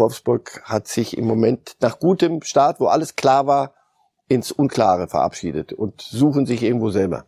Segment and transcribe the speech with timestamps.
[0.00, 3.74] Wolfsburg hat sich im Moment nach gutem Start, wo alles klar war,
[4.26, 7.26] ins Unklare verabschiedet und suchen sich irgendwo selber.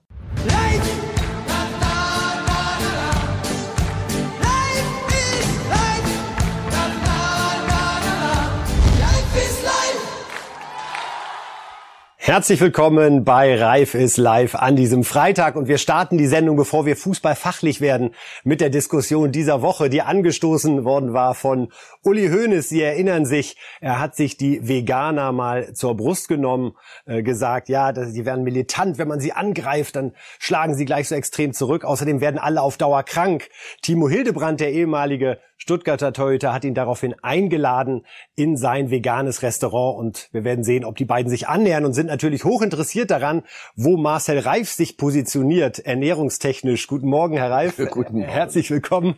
[12.24, 16.86] Herzlich willkommen bei Reif ist live an diesem Freitag und wir starten die Sendung, bevor
[16.86, 18.14] wir Fußball fachlich werden,
[18.44, 21.72] mit der Diskussion dieser Woche, die angestoßen worden war von
[22.04, 22.68] Uli Hoeneß.
[22.68, 26.72] Sie erinnern sich, er hat sich die Veganer mal zur Brust genommen,
[27.06, 31.14] äh, gesagt, ja, sie werden militant, wenn man sie angreift, dann schlagen sie gleich so
[31.14, 31.84] extrem zurück.
[31.84, 33.48] Außerdem werden alle auf Dauer krank.
[33.82, 40.28] Timo Hildebrand, der ehemalige Stuttgarter Torhüter hat ihn daraufhin eingeladen in sein veganes Restaurant und
[40.32, 43.44] wir werden sehen, ob die beiden sich annähern und sind natürlich hoch interessiert daran,
[43.76, 46.88] wo Marcel Reif sich positioniert, ernährungstechnisch.
[46.88, 47.76] Guten Morgen, Herr Reif.
[47.90, 48.28] Guten Morgen.
[48.28, 49.14] Herzlich willkommen.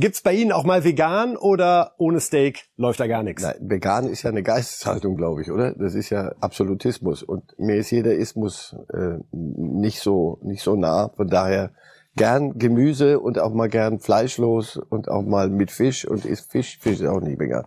[0.00, 3.42] Gibt's bei Ihnen auch mal vegan oder ohne Steak läuft da gar nichts?
[3.42, 5.74] Nein, vegan ist ja eine Geisteshaltung, glaube ich, oder?
[5.74, 11.10] Das ist ja Absolutismus und mir ist jeder Ismus äh, nicht so nicht so nah.
[11.14, 11.72] Von daher
[12.16, 16.78] gern Gemüse und auch mal gern fleischlos und auch mal mit Fisch und ist Fisch,
[16.80, 17.66] Fisch ist auch nicht vegan.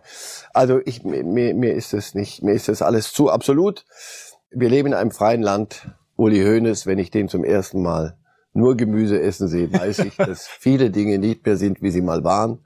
[0.52, 1.22] Also ich, mir,
[1.54, 3.84] mir ist das nicht, mir ist das alles zu absolut.
[4.50, 5.88] Wir leben in einem freien Land.
[6.16, 8.16] Uli Hoeneß, wenn ich den zum ersten Mal
[8.54, 12.24] nur Gemüse essen sehe, weiß ich, dass viele Dinge nicht mehr sind, wie sie mal
[12.24, 12.60] waren.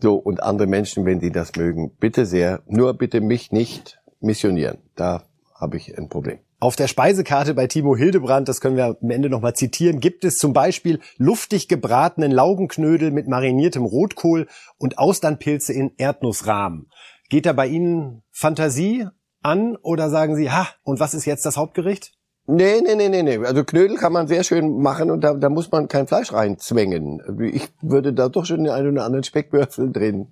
[0.00, 4.78] So, und andere Menschen, wenn sie das mögen, bitte sehr, nur bitte mich nicht missionieren.
[4.94, 5.24] Da
[5.54, 6.38] habe ich ein Problem.
[6.58, 10.38] Auf der Speisekarte bei Timo Hildebrand, das können wir am Ende nochmal zitieren, gibt es
[10.38, 14.46] zum Beispiel luftig gebratenen Laugenknödel mit mariniertem Rotkohl
[14.78, 16.88] und Austernpilze in Erdnussrahmen.
[17.28, 19.06] Geht da bei Ihnen Fantasie
[19.42, 22.15] an oder sagen Sie, ha, und was ist jetzt das Hauptgericht?
[22.48, 23.38] Nee, nee, nee, nee, nee.
[23.44, 27.20] Also Knödel kann man sehr schön machen und da, da muss man kein Fleisch reinzwängen.
[27.52, 30.28] Ich würde da doch schon den einen oder anderen Speckwürfel drin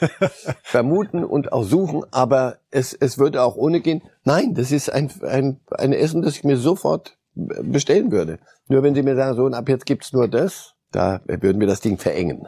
[0.62, 4.02] vermuten und auch suchen, aber es, es würde auch ohne gehen.
[4.24, 8.38] Nein, das ist ein, ein, ein Essen, das ich mir sofort bestellen würde.
[8.68, 11.66] Nur wenn Sie mir sagen, so, und ab jetzt gibt's nur das, da würden wir
[11.66, 12.46] das Ding verengen.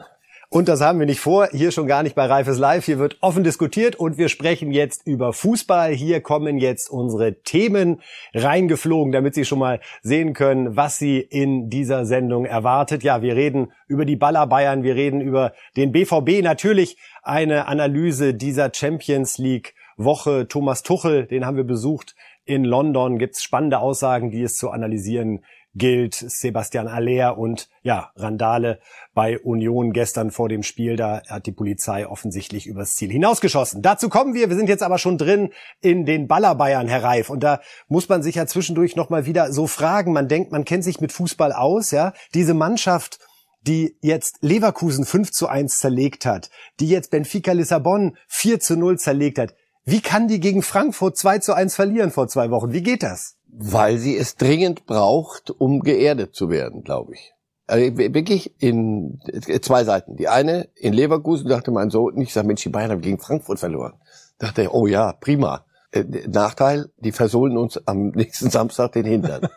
[0.49, 2.85] Und das haben wir nicht vor, hier schon gar nicht bei Reifes Live.
[2.85, 5.91] Hier wird offen diskutiert und wir sprechen jetzt über Fußball.
[5.91, 8.01] Hier kommen jetzt unsere Themen
[8.33, 13.03] reingeflogen, damit Sie schon mal sehen können, was Sie in dieser Sendung erwartet.
[13.03, 16.41] Ja, wir reden über die Baller Bayern, wir reden über den BVB.
[16.41, 20.47] Natürlich eine Analyse dieser Champions League Woche.
[20.47, 22.15] Thomas Tuchel, den haben wir besucht
[22.45, 23.17] in London.
[23.17, 25.43] Gibt's spannende Aussagen, die es zu analysieren
[25.77, 26.15] gilt.
[26.15, 28.79] Sebastian Aller und ja, Randale
[29.13, 30.95] bei Union gestern vor dem Spiel.
[30.95, 33.81] Da hat die Polizei offensichtlich übers Ziel hinausgeschossen.
[33.81, 34.49] Dazu kommen wir.
[34.49, 35.51] Wir sind jetzt aber schon drin
[35.81, 37.29] in den Ballerbayern, Herr Reif.
[37.29, 40.13] Und da muss man sich ja zwischendurch nochmal wieder so fragen.
[40.13, 42.13] Man denkt, man kennt sich mit Fußball aus, ja.
[42.33, 43.19] Diese Mannschaft,
[43.61, 46.49] die jetzt Leverkusen 5 zu 1 zerlegt hat,
[46.79, 49.55] die jetzt Benfica Lissabon 4 zu 0 zerlegt hat.
[49.83, 52.73] Wie kann die gegen Frankfurt 2 zu 1 verlieren vor zwei Wochen?
[52.73, 53.36] Wie geht das?
[53.59, 57.33] Weil sie es dringend braucht, um geerdet zu werden, glaube ich.
[57.65, 59.19] Also wirklich in
[59.61, 60.15] zwei Seiten.
[60.15, 63.59] Die eine, in Leverkusen dachte mein Sohn, ich sage, Mensch, die Bayern haben gegen Frankfurt
[63.59, 63.93] verloren.
[64.37, 65.65] Dachte ich, oh ja, prima.
[65.91, 69.49] Äh, Nachteil, die versohlen uns am nächsten Samstag den Hintern.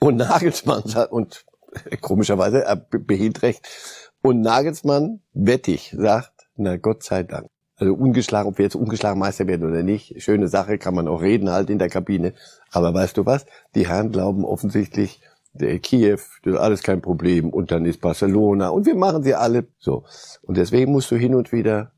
[0.00, 1.44] und Nagelsmann sagt, und
[2.00, 3.68] komischerweise, er behielt recht,
[4.22, 7.48] und Nagelsmann, wettig, sagt, na Gott sei Dank.
[7.82, 11.20] Also ungeschlagen, ob wir jetzt ungeschlagen Meister werden oder nicht, schöne Sache, kann man auch
[11.20, 12.32] reden halt in der Kabine.
[12.70, 13.44] Aber weißt du was?
[13.74, 15.20] Die Herren glauben offensichtlich,
[15.52, 17.50] der Kiew, das ist alles kein Problem.
[17.50, 20.04] Und dann ist Barcelona und wir machen sie alle so.
[20.42, 21.90] Und deswegen musst du hin und wieder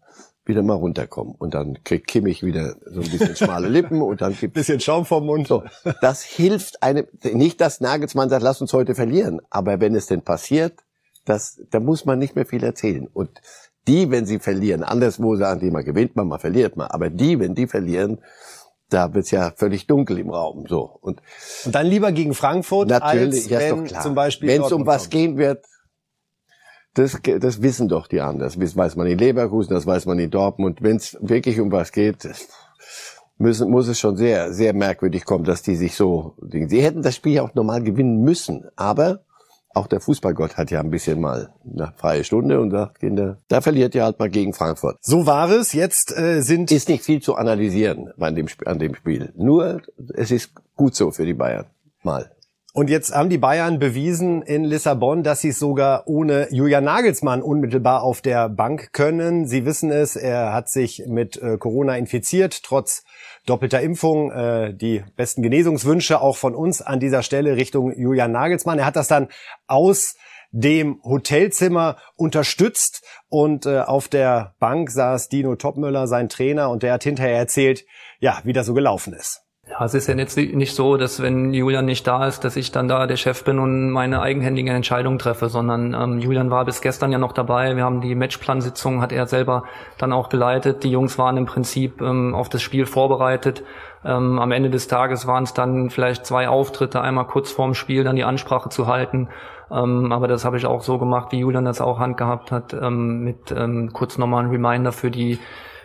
[0.46, 1.34] wieder mal runterkommen.
[1.36, 5.04] Und dann kriegt Kimmich wieder so ein bisschen schmale Lippen und dann gibt bisschen Schaum
[5.04, 5.46] vom Mund.
[5.46, 5.64] So,
[6.00, 9.42] das hilft einem, nicht, dass Nagelsmann sagt, lass uns heute verlieren.
[9.50, 10.72] Aber wenn es denn passiert,
[11.26, 13.06] das, da muss man nicht mehr viel erzählen.
[13.12, 13.30] Und
[13.86, 16.88] die, wenn sie verlieren, anderswo sagen die, mal gewinnt man, mal verliert man.
[16.88, 18.18] Aber die, wenn die verlieren,
[18.90, 20.66] da wird's ja völlig dunkel im Raum.
[20.68, 21.20] So und,
[21.64, 25.04] und dann lieber gegen Frankfurt natürlich, als ja, wenn zum Beispiel wenn es um was
[25.04, 25.12] kommt.
[25.12, 25.64] gehen wird.
[26.94, 28.52] Das, das wissen doch die anderen.
[28.52, 30.80] Das weiß man in Leverkusen, das weiß man in Dortmund.
[30.80, 32.28] Wenn es wirklich um was geht,
[33.36, 36.36] müssen, muss es schon sehr, sehr merkwürdig kommen, dass die sich so.
[36.50, 39.24] Sie hätten das Spiel ja auch normal gewinnen müssen, aber
[39.74, 43.60] auch der Fußballgott hat ja ein bisschen mal eine freie Stunde und sagt, Kinder, da
[43.60, 44.96] verliert ihr halt mal gegen Frankfurt.
[45.00, 45.72] So war es.
[45.72, 49.32] Jetzt äh, sind Ist nicht viel zu analysieren an dem, an dem Spiel.
[49.36, 49.82] Nur,
[50.14, 51.66] es ist gut so für die Bayern.
[52.02, 52.33] Mal.
[52.76, 57.40] Und jetzt haben die Bayern bewiesen in Lissabon, dass sie es sogar ohne Julian Nagelsmann
[57.40, 59.46] unmittelbar auf der Bank können.
[59.46, 63.04] Sie wissen es, er hat sich mit äh, Corona infiziert, trotz
[63.46, 64.32] doppelter Impfung.
[64.32, 68.80] Äh, die besten Genesungswünsche auch von uns an dieser Stelle Richtung Julian Nagelsmann.
[68.80, 69.28] Er hat das dann
[69.68, 70.16] aus
[70.50, 73.04] dem Hotelzimmer unterstützt.
[73.28, 77.84] Und äh, auf der Bank saß Dino Topmüller, sein Trainer, und der hat hinterher erzählt,
[78.18, 79.43] ja, wie das so gelaufen ist.
[79.66, 82.70] Ja, es ist ja jetzt nicht so, dass wenn Julian nicht da ist, dass ich
[82.70, 86.82] dann da der Chef bin und meine eigenhändige Entscheidung treffe, sondern ähm, Julian war bis
[86.82, 87.74] gestern ja noch dabei.
[87.74, 89.64] Wir haben die Matchplansitzung, hat er selber
[89.96, 90.84] dann auch geleitet.
[90.84, 93.64] Die Jungs waren im Prinzip ähm, auf das Spiel vorbereitet.
[94.04, 98.04] Ähm, am Ende des Tages waren es dann vielleicht zwei Auftritte, einmal kurz vorm Spiel,
[98.04, 99.28] dann die Ansprache zu halten.
[99.70, 103.24] Ähm, aber das habe ich auch so gemacht, wie Julian das auch handgehabt hat, ähm,
[103.24, 105.38] mit ähm, kurz nochmal ein Reminder für die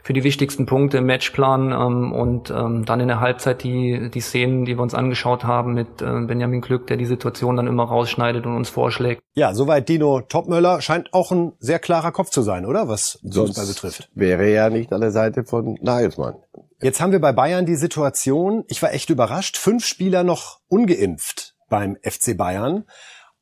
[0.04, 4.22] für die wichtigsten Punkte im Matchplan ähm, und ähm, dann in der Halbzeit die, die
[4.22, 7.84] Szenen, die wir uns angeschaut haben mit äh, Benjamin Glück, der die Situation dann immer
[7.84, 9.22] rausschneidet und uns vorschlägt.
[9.34, 12.88] Ja, soweit Dino Topmöller scheint auch ein sehr klarer Kopf zu sein, oder?
[12.88, 14.10] Was Fußball betrifft.
[14.13, 16.36] Wäre ja nicht an der Seite von Nagelsmann.
[16.81, 21.56] Jetzt haben wir bei Bayern die Situation, ich war echt überrascht, fünf Spieler noch ungeimpft
[21.68, 22.86] beim FC Bayern.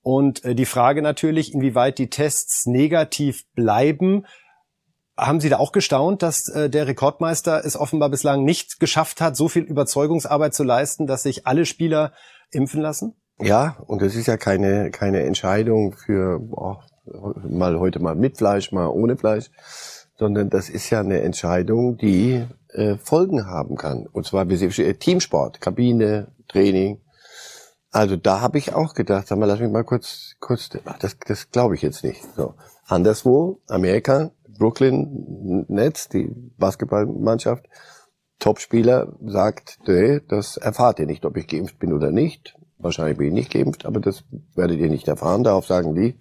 [0.02, 4.26] Und äh, die Frage natürlich, inwieweit die Tests negativ bleiben,
[5.18, 9.36] haben Sie da auch gestaunt, dass äh, der Rekordmeister es offenbar bislang nicht geschafft hat,
[9.36, 12.14] so viel Überzeugungsarbeit zu leisten, dass sich alle Spieler
[12.52, 13.16] impfen lassen?
[13.40, 16.78] Ja, und das ist ja keine, keine Entscheidung für oh,
[17.48, 19.50] mal heute mal mit Fleisch, mal ohne Fleisch,
[20.18, 24.08] sondern das ist ja eine Entscheidung, die äh, Folgen haben kann.
[24.08, 27.02] Und zwar äh, Teamsport, Kabine, Training.
[27.92, 31.52] Also da habe ich auch gedacht, sag mal, lass mich mal kurz, kurz, das, das
[31.52, 32.22] glaube ich jetzt nicht.
[32.36, 32.56] So.
[32.86, 37.66] Anderswo, Amerika, Brooklyn Nets, die Basketballmannschaft,
[38.40, 42.56] Topspieler sagt, nee, das erfahrt ihr nicht, ob ich geimpft bin oder nicht.
[42.78, 44.24] Wahrscheinlich bin ich nicht geimpft, aber das
[44.56, 45.44] werdet ihr nicht erfahren.
[45.44, 46.20] Darauf sagen die,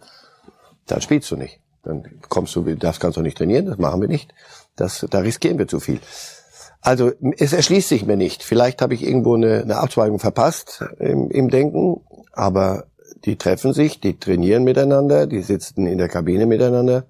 [0.86, 1.60] dann spielst du nicht.
[1.82, 4.32] Dann kommst du, das kannst du nicht trainieren, das machen wir nicht.
[4.76, 6.00] Das, da riskieren wir zu viel.
[6.80, 8.42] Also es erschließt sich mir nicht.
[8.42, 12.00] Vielleicht habe ich irgendwo eine, eine Abzweigung verpasst im, im Denken,
[12.32, 12.86] aber
[13.24, 17.06] die treffen sich, die trainieren miteinander, die sitzen in der Kabine miteinander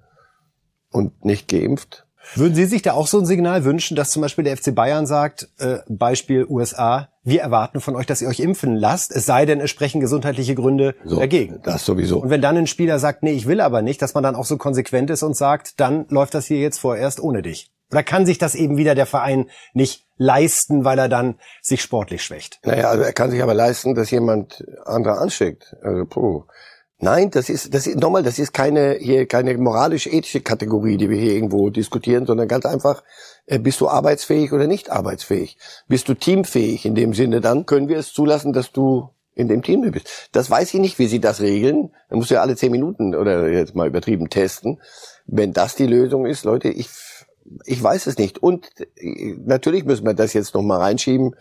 [0.91, 2.07] und nicht geimpft.
[2.35, 5.05] Würden Sie sich da auch so ein Signal wünschen, dass zum Beispiel der FC Bayern
[5.05, 9.45] sagt, äh, Beispiel USA, wir erwarten von euch, dass ihr euch impfen lasst, es sei
[9.45, 11.61] denn, es sprechen gesundheitliche Gründe so, dagegen.
[11.63, 12.19] Das sowieso.
[12.19, 14.45] Und wenn dann ein Spieler sagt, nee, ich will aber nicht, dass man dann auch
[14.45, 17.71] so konsequent ist und sagt, dann läuft das hier jetzt vorerst ohne dich.
[17.91, 22.21] Oder kann sich das eben wieder der Verein nicht leisten, weil er dann sich sportlich
[22.23, 22.59] schwächt?
[22.63, 25.75] Naja, also er kann sich aber leisten, dass jemand andere ansteckt.
[25.81, 26.43] Also, puh.
[26.99, 31.17] Nein, das ist, das ist nochmal, das ist keine hier keine moralisch-ethische Kategorie, die wir
[31.17, 33.03] hier irgendwo diskutieren, sondern ganz einfach,
[33.45, 35.57] äh, bist du arbeitsfähig oder nicht arbeitsfähig?
[35.87, 37.39] Bist du teamfähig in dem Sinne?
[37.39, 40.29] Dann können wir es zulassen, dass du in dem Team bist.
[40.31, 41.91] Das weiß ich nicht, wie sie das regeln.
[42.09, 44.81] Da musst du ja alle zehn Minuten oder jetzt mal übertrieben testen.
[45.27, 46.89] Wenn das die Lösung ist, Leute, ich
[47.65, 48.41] ich weiß es nicht.
[48.41, 48.67] Und
[48.97, 51.35] äh, natürlich müssen wir das jetzt noch mal reinschieben.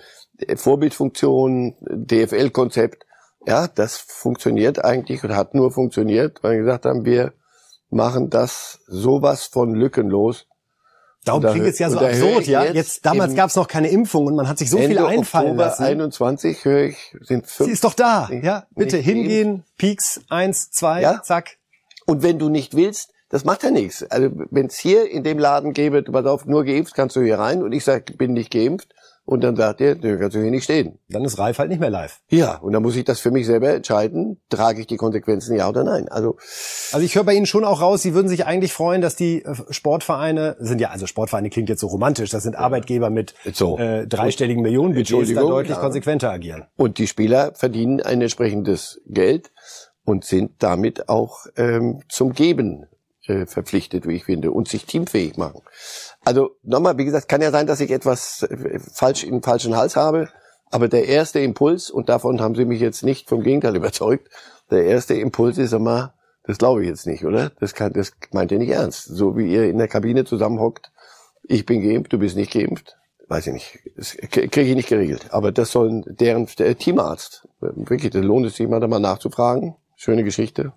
[0.55, 3.06] Vorbildfunktion, DFL-Konzept
[3.47, 7.33] ja, das funktioniert eigentlich und hat nur funktioniert, weil wir gesagt haben, wir
[7.91, 10.47] machen das sowas von lückenlos.
[11.25, 12.65] Darum da, klingt es ja so absurd, ja.
[12.65, 14.99] Jetzt, jetzt damals gab es noch keine Impfung und man hat sich so Ende viel
[14.99, 15.83] einfallen Oktober lassen.
[15.83, 17.67] 21 höre ich, sind fünf.
[17.67, 18.67] Sie ist doch da, ja.
[18.71, 21.23] Bitte hingehen, Peaks, eins, zwei, ja?
[21.23, 21.57] zack.
[22.07, 24.05] Und wenn du nicht willst, das macht ja nichts.
[24.05, 27.23] Also wenn es hier in dem Laden gäbe, du pass auf, nur geimpft kannst du
[27.23, 28.95] hier rein und ich sag, bin nicht geimpft,
[29.27, 30.99] und dann sagt er, du kannst du hier nicht stehen.
[31.09, 32.21] Dann ist Ralf halt nicht mehr live.
[32.31, 35.69] Ja, und dann muss ich das für mich selber entscheiden, trage ich die Konsequenzen ja
[35.69, 36.09] oder nein.
[36.09, 36.37] Also,
[36.93, 39.45] also ich höre bei Ihnen schon auch raus, Sie würden sich eigentlich freuen, dass die
[39.45, 42.61] äh, Sportvereine, sind ja, also Sportvereine klingt jetzt so romantisch, das sind ja.
[42.61, 43.77] Arbeitgeber mit so.
[43.79, 45.83] äh, dreistelligen Millionenbudgets, da deutlich ja.
[45.83, 46.65] konsequenter agieren.
[46.77, 49.51] Und die Spieler verdienen ein entsprechendes Geld
[50.05, 52.87] und sind damit auch ähm, zum Geben
[53.27, 55.63] äh, verpflichtet, wie ich finde, und sich teamfähig machen.
[56.27, 59.95] Also nochmal, wie gesagt, kann ja sein, dass ich etwas äh, falsch im falschen Hals
[59.95, 60.29] habe,
[60.73, 64.29] aber der erste Impuls, und davon haben Sie mich jetzt nicht vom Gegenteil überzeugt,
[64.69, 67.53] der erste Impuls ist immer, das glaube ich jetzt nicht, oder?
[67.61, 69.05] Das, kann, das meint ihr nicht ernst.
[69.05, 70.91] So wie ihr in der Kabine zusammenhockt,
[71.45, 72.97] ich bin geimpft, du bist nicht geimpft,
[73.29, 75.29] weiß ich nicht, das kriege ich nicht geregelt.
[75.31, 79.77] Aber das sollen deren der Teamarzt, wirklich, das lohnt es sich mal da mal nachzufragen.
[79.95, 80.73] Schöne Geschichte.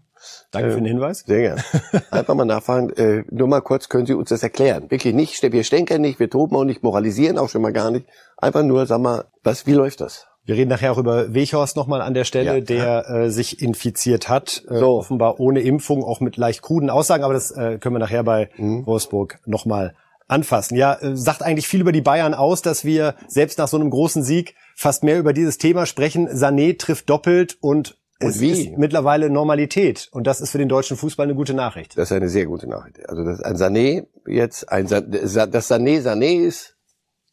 [0.52, 1.24] Danke äh, für den Hinweis.
[1.26, 1.64] Sehr gerne.
[2.12, 2.90] Einfach mal nachfragen.
[2.92, 4.90] Äh, nur mal kurz, können Sie uns das erklären?
[4.90, 8.08] Wirklich nicht, wir stänkern nicht, wir toben auch nicht, moralisieren auch schon mal gar nicht.
[8.38, 10.28] Einfach nur, sag mal, was, wie läuft das?
[10.46, 14.30] Wir reden nachher auch über Wechhorst nochmal an der Stelle, ja, der Äh, sich infiziert
[14.30, 14.98] hat, äh, so.
[14.98, 18.50] offenbar ohne Impfung, auch mit leicht kruden Aussagen, aber das äh, können wir nachher bei
[18.58, 18.86] mhm.
[18.88, 19.94] Wolfsburg nochmal
[20.28, 20.76] anfassen.
[20.76, 23.90] Ja, äh, sagt eigentlich viel über die Bayern aus, dass wir selbst nach so einem
[23.90, 26.28] großen Sieg fast mehr über dieses Thema sprechen.
[26.30, 28.52] Sané trifft doppelt und es wie?
[28.52, 31.98] ist mittlerweile Normalität und das ist für den deutschen Fußball eine gute Nachricht.
[31.98, 33.08] Das ist eine sehr gute Nachricht.
[33.10, 36.76] Also dass ein Sané jetzt ein das Sané Sané ist,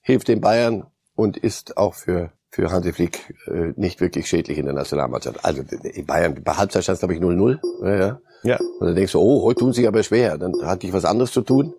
[0.00, 4.64] hilft den Bayern und ist auch für für Hansi Flick äh, nicht wirklich schädlich in
[4.64, 5.44] der Nationalmannschaft.
[5.44, 7.58] Also in Bayern bei Halbzeit stand es glaube ich 0-0.
[7.82, 8.20] Ja, ja.
[8.42, 8.58] Ja.
[8.78, 10.38] Und dann denkst du, oh, heute tun sie aber schwer.
[10.38, 11.74] Dann hatte ich was anderes zu tun.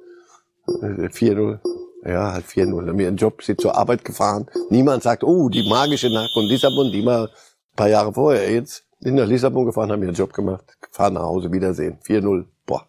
[0.67, 1.59] 4-0.
[2.05, 2.85] Ja, halt 4-0.
[2.85, 4.47] Dann mir einen Job, sind zur Arbeit gefahren.
[4.69, 8.86] Niemand sagt, oh, die magische Nacht von Lissabon, die mal ein paar Jahre vorher jetzt
[9.01, 10.63] in nach Lissabon gefahren, haben einen Job gemacht.
[10.91, 11.99] Fahren nach Hause, Wiedersehen.
[12.05, 12.45] 4-0.
[12.65, 12.87] Boah.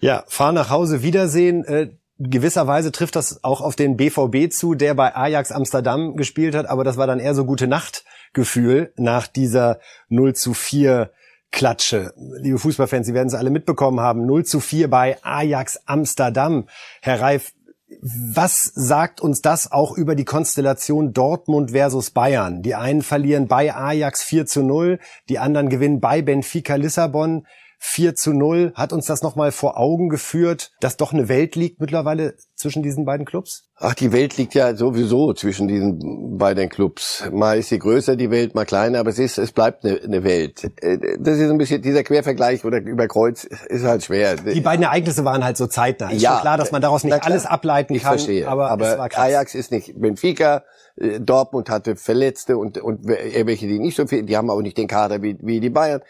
[0.00, 1.64] Ja, fahren nach Hause, Wiedersehen.
[1.64, 6.66] Äh, gewisserweise trifft das auch auf den BVB zu, der bei Ajax Amsterdam gespielt hat,
[6.66, 11.10] aber das war dann eher so gute Nachtgefühl nach dieser 0 zu 4
[11.50, 12.12] Klatsche.
[12.16, 14.26] Liebe Fußballfans, Sie werden es alle mitbekommen haben.
[14.26, 16.66] 0 zu 4 bei Ajax Amsterdam.
[17.00, 17.52] Herr Reif,
[18.00, 22.62] was sagt uns das auch über die Konstellation Dortmund versus Bayern?
[22.62, 24.98] Die einen verlieren bei Ajax 4 zu 0,
[25.28, 27.46] die anderen gewinnen bei Benfica Lissabon.
[27.86, 28.72] 4 zu 0.
[28.74, 33.04] Hat uns das nochmal vor Augen geführt, dass doch eine Welt liegt mittlerweile zwischen diesen
[33.04, 33.68] beiden Clubs?
[33.76, 37.24] Ach, die Welt liegt ja sowieso zwischen diesen beiden Clubs.
[37.30, 40.24] Mal ist sie größer, die Welt, mal kleiner, aber es ist, es bleibt eine, eine
[40.24, 40.64] Welt.
[40.80, 44.36] Äh, das ist ein bisschen, dieser Quervergleich oder über Kreuz ist halt schwer.
[44.36, 46.10] Die beiden Ereignisse waren halt so zeitnah.
[46.10, 48.12] Ist ja, klar, dass man daraus nicht alles ableiten ich kann.
[48.12, 48.48] Verstehe.
[48.48, 50.64] Aber, aber Ajax ist nicht Benfica,
[50.96, 54.78] äh, Dortmund hatte Verletzte und, und welche, die nicht so viel, die haben auch nicht
[54.78, 56.00] den Kader wie, wie die Bayern.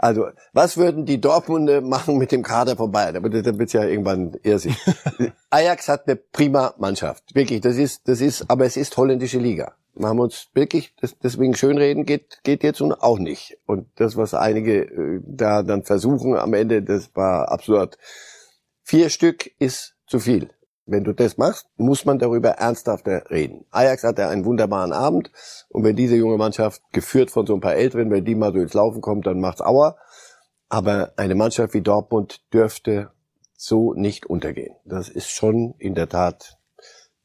[0.00, 3.10] Also, was würden die Dortmunde machen mit dem Kader vorbei?
[3.10, 4.76] Da wird es ja irgendwann irrsinn.
[5.50, 7.34] Ajax hat eine prima Mannschaft.
[7.34, 9.74] Wirklich, das ist, das ist, aber es ist holländische Liga.
[9.96, 13.58] Wir haben uns wirklich, das, deswegen schönreden geht, geht jetzt nun auch nicht.
[13.66, 17.98] Und das, was einige äh, da dann versuchen am Ende, das war absurd.
[18.84, 20.50] Vier Stück ist zu viel.
[20.90, 23.66] Wenn du das machst, muss man darüber ernsthafter reden.
[23.70, 25.30] Ajax hatte einen wunderbaren Abend
[25.68, 28.58] und wenn diese junge Mannschaft, geführt von so ein paar Älteren, wenn die mal so
[28.58, 29.96] ins Laufen kommt, dann macht's Auer.
[30.70, 33.10] Aber eine Mannschaft wie Dortmund dürfte
[33.56, 34.76] so nicht untergehen.
[34.84, 36.57] Das ist schon in der Tat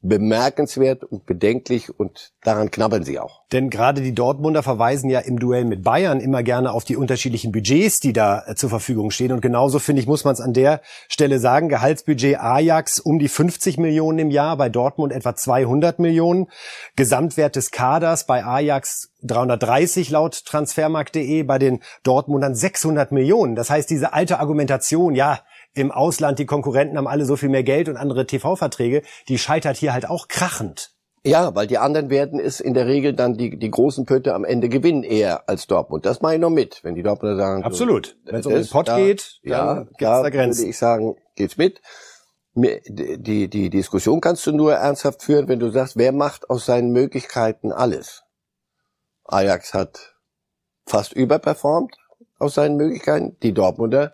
[0.04, 3.42] bemerkenswert und bedenklich und daran knabbern sie auch.
[3.52, 7.52] Denn gerade die Dortmunder verweisen ja im Duell mit Bayern immer gerne auf die unterschiedlichen
[7.52, 9.32] Budgets, die da äh, zur Verfügung stehen.
[9.32, 13.28] Und genauso finde ich, muss man es an der Stelle sagen, Gehaltsbudget Ajax um die
[13.28, 16.48] 50 Millionen im Jahr, bei Dortmund etwa 200 Millionen.
[16.96, 23.56] Gesamtwert des Kaders bei Ajax 330 laut transfermarkt.de, bei den Dortmundern 600 Millionen.
[23.56, 25.40] Das heißt, diese alte Argumentation, ja,
[25.74, 29.76] im Ausland, die Konkurrenten haben alle so viel mehr Geld und andere TV-Verträge, die scheitert
[29.76, 30.94] hier halt auch krachend.
[31.26, 34.44] Ja, weil die anderen werden es in der Regel dann die, die großen Pötte am
[34.44, 36.04] Ende gewinnen eher als Dortmund.
[36.04, 37.64] Das mache ich noch mit, wenn die Dortmunder sagen.
[37.64, 38.08] Absolut.
[38.26, 40.58] So, wenn es um den Pott da, geht, dann ja, gibt's da, da Grenzen.
[40.60, 41.80] würde ich sagen, geht's mit.
[42.54, 46.92] Die, die Diskussion kannst du nur ernsthaft führen, wenn du sagst, wer macht aus seinen
[46.92, 48.22] Möglichkeiten alles?
[49.24, 50.14] Ajax hat
[50.86, 51.96] fast überperformt
[52.38, 53.38] aus seinen Möglichkeiten.
[53.42, 54.12] Die Dortmunder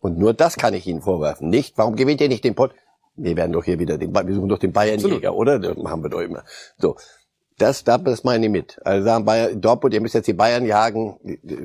[0.00, 1.48] und nur das kann ich Ihnen vorwerfen.
[1.48, 2.74] Nicht, warum gewinnt ihr nicht den Pott?
[3.16, 5.58] Wir werden doch hier wieder den, wir suchen doch den Bayernjäger, oder?
[5.58, 6.44] Das machen wir doch immer.
[6.78, 6.96] So.
[7.58, 8.80] Das, das meine ich mit.
[8.86, 11.18] Also sagen Bayern, Dortmund, ihr müsst jetzt die Bayern jagen.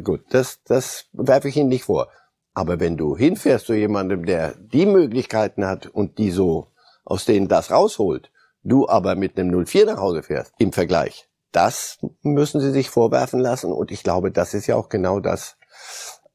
[0.03, 2.09] Gut, das, das werfe ich Ihnen nicht vor.
[2.53, 6.67] Aber wenn du hinfährst zu jemandem, der die Möglichkeiten hat und die so,
[7.05, 8.29] aus denen das rausholt,
[8.63, 13.39] du aber mit einem 04 nach Hause fährst, im Vergleich, das müssen sie sich vorwerfen
[13.39, 13.71] lassen.
[13.71, 15.55] Und ich glaube, das ist ja auch genau das,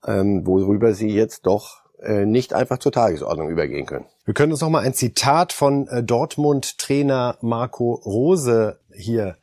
[0.07, 1.80] ähm, worüber sie jetzt doch
[2.25, 4.07] nicht einfach zur Tagesordnung übergehen können.
[4.25, 9.37] Wir können uns noch mal ein Zitat von äh, Dortmund-Trainer Marco Rose hier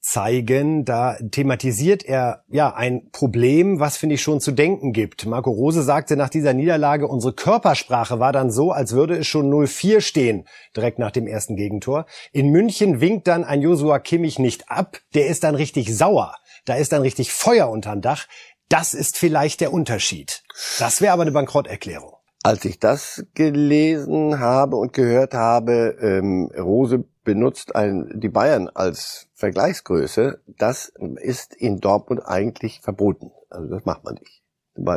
[0.00, 0.84] zeigen.
[0.84, 5.26] Da thematisiert er ja ein Problem, was finde ich schon zu denken gibt.
[5.26, 9.50] Marco Rose sagte nach dieser Niederlage, unsere Körpersprache war dann so, als würde es schon
[9.50, 10.46] 0-4 stehen,
[10.76, 12.06] direkt nach dem ersten Gegentor.
[12.32, 16.34] In München winkt dann ein Josua Kimmich nicht ab, der ist dann richtig sauer.
[16.64, 18.26] Da ist dann richtig Feuer unterm Dach.
[18.68, 20.42] Das ist vielleicht der Unterschied.
[20.78, 22.14] Das wäre aber eine Bankrotterklärung.
[22.42, 29.28] Als ich das gelesen habe und gehört habe, ähm, Rose benutzt ein, die Bayern als
[29.34, 33.32] Vergleichsgröße, das ist in Dortmund eigentlich verboten.
[33.50, 34.42] Also das macht man nicht.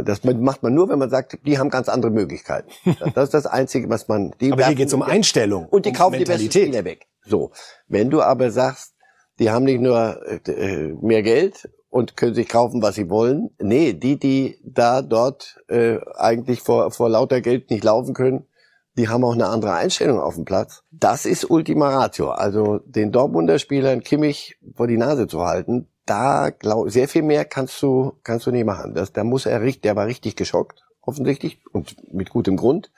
[0.05, 2.69] Das macht man nur, wenn man sagt, die haben ganz andere Möglichkeiten.
[3.15, 4.31] Das ist das Einzige, was man.
[4.39, 5.67] Die aber hier geht es um Einstellung.
[5.67, 6.53] Und die um kaufen Mentalität.
[6.53, 7.07] die besten Spieler weg.
[7.25, 7.51] So,
[7.87, 8.93] wenn du aber sagst,
[9.39, 13.51] die haben nicht nur äh, mehr Geld und können sich kaufen, was sie wollen.
[13.59, 18.47] Nee, die, die da dort äh, eigentlich vor, vor lauter Geld nicht laufen können,
[18.97, 20.83] die haben auch eine andere Einstellung auf dem Platz.
[20.89, 22.29] Das ist Ultima Ratio.
[22.29, 27.45] Also den Dortmunder Spielern Kimmich vor die Nase zu halten, da glaub, sehr viel mehr
[27.45, 28.95] kannst du kannst du nicht machen.
[28.95, 32.91] Das, da muss er richtig, der war richtig geschockt offensichtlich und mit gutem Grund.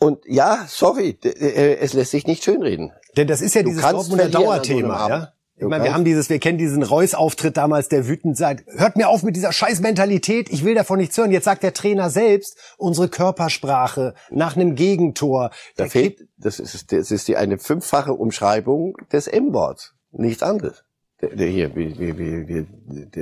[0.00, 2.92] Und ja, sorry, äh, es lässt sich nicht schönreden.
[3.16, 5.32] Denn das ist ja du dieses Dortmunder Dauerthema, ja?
[5.56, 9.08] Ich meine, wir haben dieses, wir kennen diesen Reus-Auftritt damals, der wütend sagt, hört mir
[9.08, 11.30] auf mit dieser scheiß Mentalität, ich will davon nichts hören.
[11.30, 15.50] Jetzt sagt der Trainer selbst, unsere Körpersprache nach einem Gegentor.
[15.76, 19.94] Da fehlt, das ist, das ist die eine fünffache Umschreibung des M-Worts.
[20.10, 20.82] Nichts anderes.
[21.20, 22.66] Der, der hier, wie, wie, wie,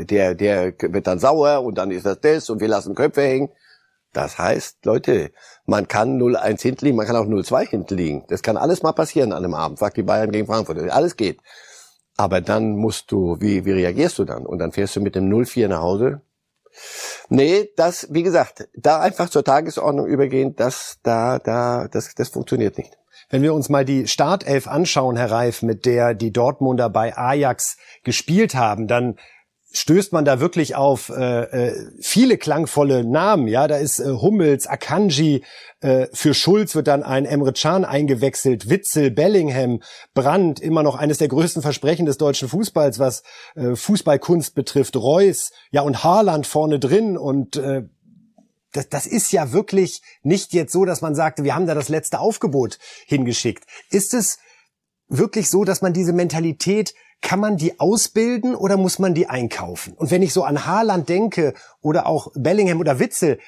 [0.04, 3.50] der, der wird dann sauer und dann ist das das und wir lassen Köpfe hängen.
[4.14, 5.32] Das heißt, Leute,
[5.66, 8.24] man kann 0-1 hinten liegen, man kann auch 0-2 hinten liegen.
[8.28, 9.78] Das kann alles mal passieren an einem Abend.
[9.78, 10.78] Frag die Bayern gegen Frankfurt.
[10.90, 11.40] Alles geht.
[12.16, 14.44] Aber dann musst du, wie, wie reagierst du dann?
[14.46, 16.20] Und dann fährst du mit dem 0-4 nach Hause.
[17.28, 22.78] Nee, das, wie gesagt, da einfach zur Tagesordnung übergehen, das, da, da, das, das funktioniert
[22.78, 22.96] nicht.
[23.30, 27.78] Wenn wir uns mal die Startelf anschauen, Herr Reif, mit der die Dortmunder bei Ajax
[28.04, 29.18] gespielt haben, dann
[29.72, 33.48] stößt man da wirklich auf äh, äh, viele klangvolle Namen.
[33.48, 35.44] Ja, da ist äh, Hummels, Akanji,
[35.80, 39.80] äh, für Schulz wird dann ein Emre Can eingewechselt, Witzel, Bellingham,
[40.14, 43.22] Brandt, immer noch eines der größten Versprechen des deutschen Fußballs, was
[43.54, 47.82] äh, Fußballkunst betrifft, Reus, ja und Haaland vorne drin und äh,
[48.72, 51.88] das, das ist ja wirklich nicht jetzt so, dass man sagte, wir haben da das
[51.88, 53.64] letzte Aufgebot hingeschickt.
[53.90, 54.38] Ist es
[55.08, 59.94] wirklich so, dass man diese Mentalität kann man die ausbilden oder muss man die einkaufen?
[59.94, 63.38] Und wenn ich so an Haaland denke oder auch Bellingham oder Witzel,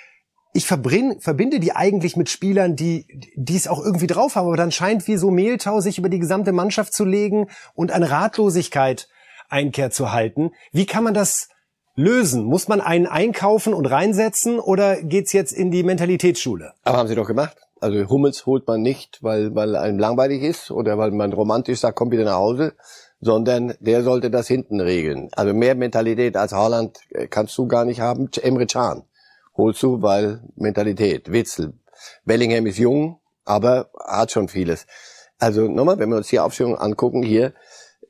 [0.55, 4.71] ich verbinde die eigentlich mit Spielern, die, die es auch irgendwie drauf haben, aber dann
[4.71, 9.09] scheint wie so Mehltau sich über die gesamte Mannschaft zu legen und eine Ratlosigkeit
[9.49, 10.53] Einkehr zu halten.
[10.73, 11.49] Wie kann man das
[11.97, 12.45] lösen?
[12.45, 16.73] Muss man einen einkaufen und reinsetzen oder geht's jetzt in die Mentalitätsschule?
[16.85, 17.57] Aber haben sie doch gemacht.
[17.81, 21.97] Also Hummels holt man nicht, weil, weil einem langweilig ist oder weil man romantisch sagt,
[21.97, 22.75] komm wieder nach Hause,
[23.25, 25.31] sondern der sollte das hinten regeln.
[25.33, 28.29] Also mehr Mentalität als Haaland äh, kannst du gar nicht haben.
[28.43, 29.05] Emre Can
[29.57, 31.33] holst du, weil Mentalität.
[31.33, 31.73] Witzel.
[32.25, 34.87] Bellingham ist jung, aber hat schon vieles.
[35.39, 37.55] Also nochmal, wenn wir uns die Aufstellung angucken hier,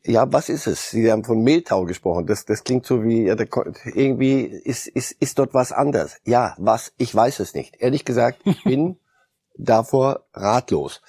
[0.02, 0.90] ja, was ist es?
[0.90, 2.26] Sie haben von Mehltau gesprochen.
[2.26, 3.36] Das, das klingt so wie, ja,
[3.84, 6.16] irgendwie ist, ist, ist dort was anders.
[6.24, 6.92] Ja, was?
[6.98, 7.76] Ich weiß es nicht.
[7.78, 8.98] Ehrlich gesagt, ich bin
[9.56, 11.00] davor ratlos.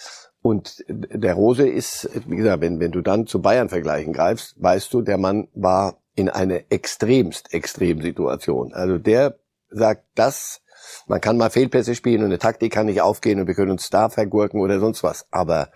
[0.45, 4.93] Und der Rose ist, wie gesagt, wenn, wenn du dann zu Bayern vergleichen greifst, weißt
[4.93, 8.71] du, der Mann war in eine extremst extrem Situation.
[8.71, 9.39] Also der
[9.71, 10.61] sagt, das,
[11.07, 13.89] man kann mal Fehlpässe spielen und eine Taktik kann nicht aufgehen und wir können uns
[13.89, 15.25] da vergurken oder sonst was.
[15.31, 15.71] Aber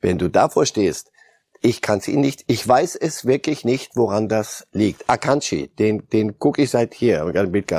[0.00, 1.10] wenn du davor stehst,
[1.60, 5.10] ich kann es Ihnen nicht, ich weiß es wirklich nicht, woran das liegt.
[5.10, 7.26] Akanchi, den, den gucke ich seit hier,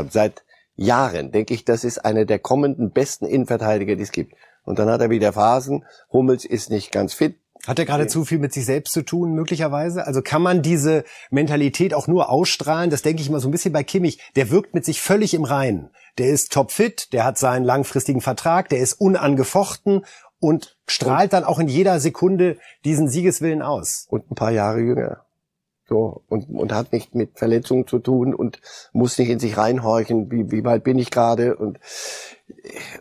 [0.09, 0.43] seit
[0.75, 4.33] Jahren, denke ich, das ist einer der kommenden besten Innenverteidiger, die es gibt.
[4.67, 5.85] Und dann hat er wieder Phasen.
[6.11, 7.39] Hummels ist nicht ganz fit.
[7.65, 10.05] Hat er gerade zu viel mit sich selbst zu tun, möglicherweise?
[10.05, 12.89] Also kann man diese Mentalität auch nur ausstrahlen?
[12.89, 14.19] Das denke ich immer so ein bisschen bei Kimmich.
[14.35, 15.89] Der wirkt mit sich völlig im Reinen.
[16.17, 20.05] Der ist topfit, der hat seinen langfristigen Vertrag, der ist unangefochten
[20.39, 24.05] und strahlt dann auch in jeder Sekunde diesen Siegeswillen aus.
[24.09, 25.26] Und ein paar Jahre jünger.
[25.89, 28.59] So, und, und hat nicht mit Verletzungen zu tun und
[28.91, 31.79] muss nicht in sich reinhorchen, wie, wie weit bin ich gerade und,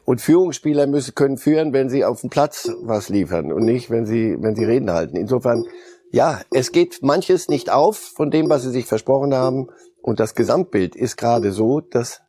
[0.05, 4.07] und Führungsspieler müssen, können führen, wenn sie auf dem Platz was liefern und nicht, wenn
[4.07, 5.17] sie, wenn sie Reden halten.
[5.17, 5.65] Insofern,
[6.13, 9.69] ja, es geht manches nicht auf von dem, was sie sich versprochen haben
[10.01, 12.21] und das Gesamtbild ist gerade so, dass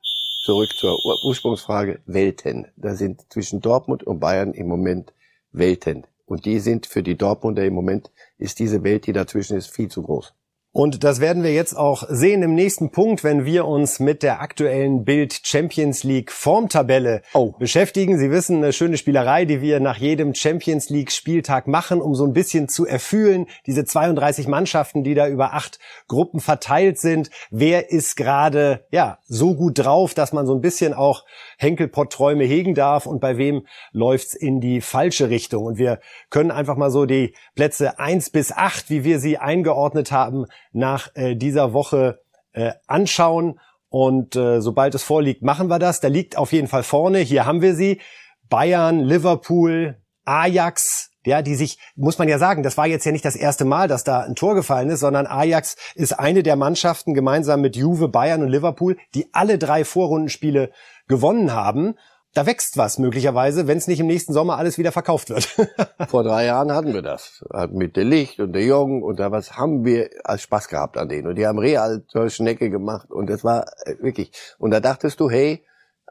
[0.47, 2.67] zurück zur Ursprungsfrage Welten.
[2.77, 5.13] Da sind zwischen Dortmund und Bayern im Moment
[5.51, 6.07] Welten.
[6.25, 9.89] Und die sind für die Dortmunder im Moment, ist diese Welt, die dazwischen ist, viel
[9.89, 10.33] zu groß.
[10.77, 14.41] Und das werden wir jetzt auch sehen im nächsten Punkt, wenn wir uns mit der
[14.41, 17.53] aktuellen Bild Champions League Formtabelle oh.
[17.57, 18.19] beschäftigen.
[18.19, 22.25] Sie wissen, eine schöne Spielerei, die wir nach jedem Champions League Spieltag machen, um so
[22.25, 23.47] ein bisschen zu erfühlen.
[23.65, 27.31] Diese 32 Mannschaften, die da über acht Gruppen verteilt sind.
[27.49, 31.25] Wer ist gerade, ja, so gut drauf, dass man so ein bisschen auch
[31.57, 35.65] Henkelpott-Träume hegen darf und bei wem läuft's in die falsche Richtung.
[35.65, 40.11] Und wir können einfach mal so die Plätze eins bis acht, wie wir sie eingeordnet
[40.11, 42.21] haben, nach äh, dieser Woche
[42.53, 43.59] äh, anschauen.
[43.89, 45.99] Und äh, sobald es vorliegt, machen wir das.
[45.99, 47.19] Da liegt auf jeden Fall vorne.
[47.19, 48.01] Hier haben wir sie.
[48.49, 53.25] Bayern, Liverpool, Ajax, ja, die sich, muss man ja sagen, das war jetzt ja nicht
[53.25, 57.13] das erste Mal, dass da ein Tor gefallen ist, sondern Ajax ist eine der Mannschaften
[57.13, 60.71] gemeinsam mit Juve, Bayern und Liverpool, die alle drei Vorrundenspiele
[61.07, 61.95] gewonnen haben.
[62.33, 65.45] Da wächst was möglicherweise, wenn es nicht im nächsten Sommer alles wieder verkauft wird.
[66.07, 67.43] Vor drei Jahren hatten wir das.
[67.71, 71.09] Mit der Licht und der Jung und da was haben wir als Spaß gehabt an
[71.09, 71.27] denen.
[71.27, 74.31] Und die haben real zur Schnecke gemacht und das war äh, wirklich.
[74.59, 75.65] Und da dachtest du, hey,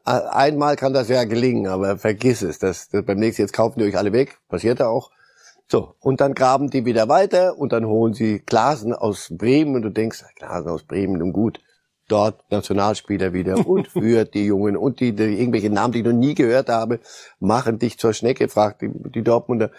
[0.06, 2.58] einmal kann das ja gelingen, aber vergiss es.
[2.58, 4.38] Das, das beim nächsten jetzt kaufen die euch alle weg.
[4.48, 5.10] Passierte auch.
[5.68, 9.82] So, und dann graben die wieder weiter und dann holen sie Glasen aus Bremen und
[9.82, 11.60] du denkst, Glasen aus Bremen, nun gut
[12.08, 16.12] dort Nationalspieler wieder und führt die Jungen und die, die irgendwelche Namen, die ich noch
[16.12, 17.00] nie gehört habe,
[17.40, 19.70] machen dich zur Schnecke, fragt die, die Dortmunder.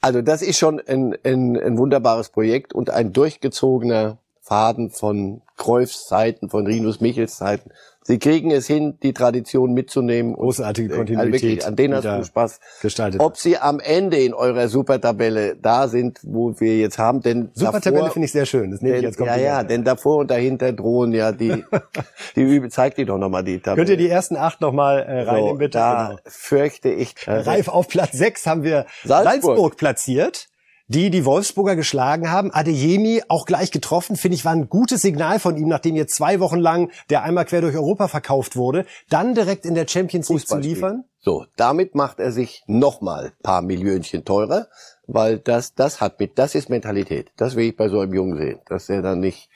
[0.00, 6.06] Also das ist schon ein, ein, ein wunderbares Projekt und ein durchgezogener Faden von Cruyffs
[6.06, 7.70] Zeiten, von Rinus Michels Zeiten
[8.04, 10.34] Sie kriegen es hin, die Tradition mitzunehmen.
[10.34, 11.32] Großartige äh, Kontinuität.
[11.32, 12.60] Wirklich, an denen hast du Spaß.
[12.80, 13.20] Gestaltet.
[13.20, 18.10] Ob Sie am Ende in eurer Supertabelle da sind, wo wir jetzt haben, denn Supertabelle
[18.10, 18.72] finde ich sehr schön.
[18.72, 19.44] Das nehme ich als Kompliment.
[19.44, 21.64] Ja, ja, denn davor und dahinter drohen ja die,
[22.36, 23.76] die Übe, zeig die doch nochmal die Tabelle.
[23.76, 25.78] Könnt ihr die ersten acht nochmal äh, reinnehmen, so, bitte?
[25.78, 26.20] Da genau.
[26.26, 27.14] fürchte ich.
[27.26, 30.48] Äh, Reif auf Platz sechs haben wir Salzburg, Salzburg platziert
[30.92, 32.52] die die Wolfsburger geschlagen haben.
[32.52, 36.38] Adeyemi auch gleich getroffen, finde ich, war ein gutes Signal von ihm, nachdem jetzt zwei
[36.40, 40.46] Wochen lang der einmal quer durch Europa verkauft wurde, dann direkt in der Champions League
[40.46, 41.04] zu liefern.
[41.18, 44.66] So, damit macht er sich nochmal paar Millionchen teurer,
[45.06, 47.32] weil das, das hat mit, das ist Mentalität.
[47.36, 49.48] Das will ich bei so einem Jungen sehen, dass er dann nicht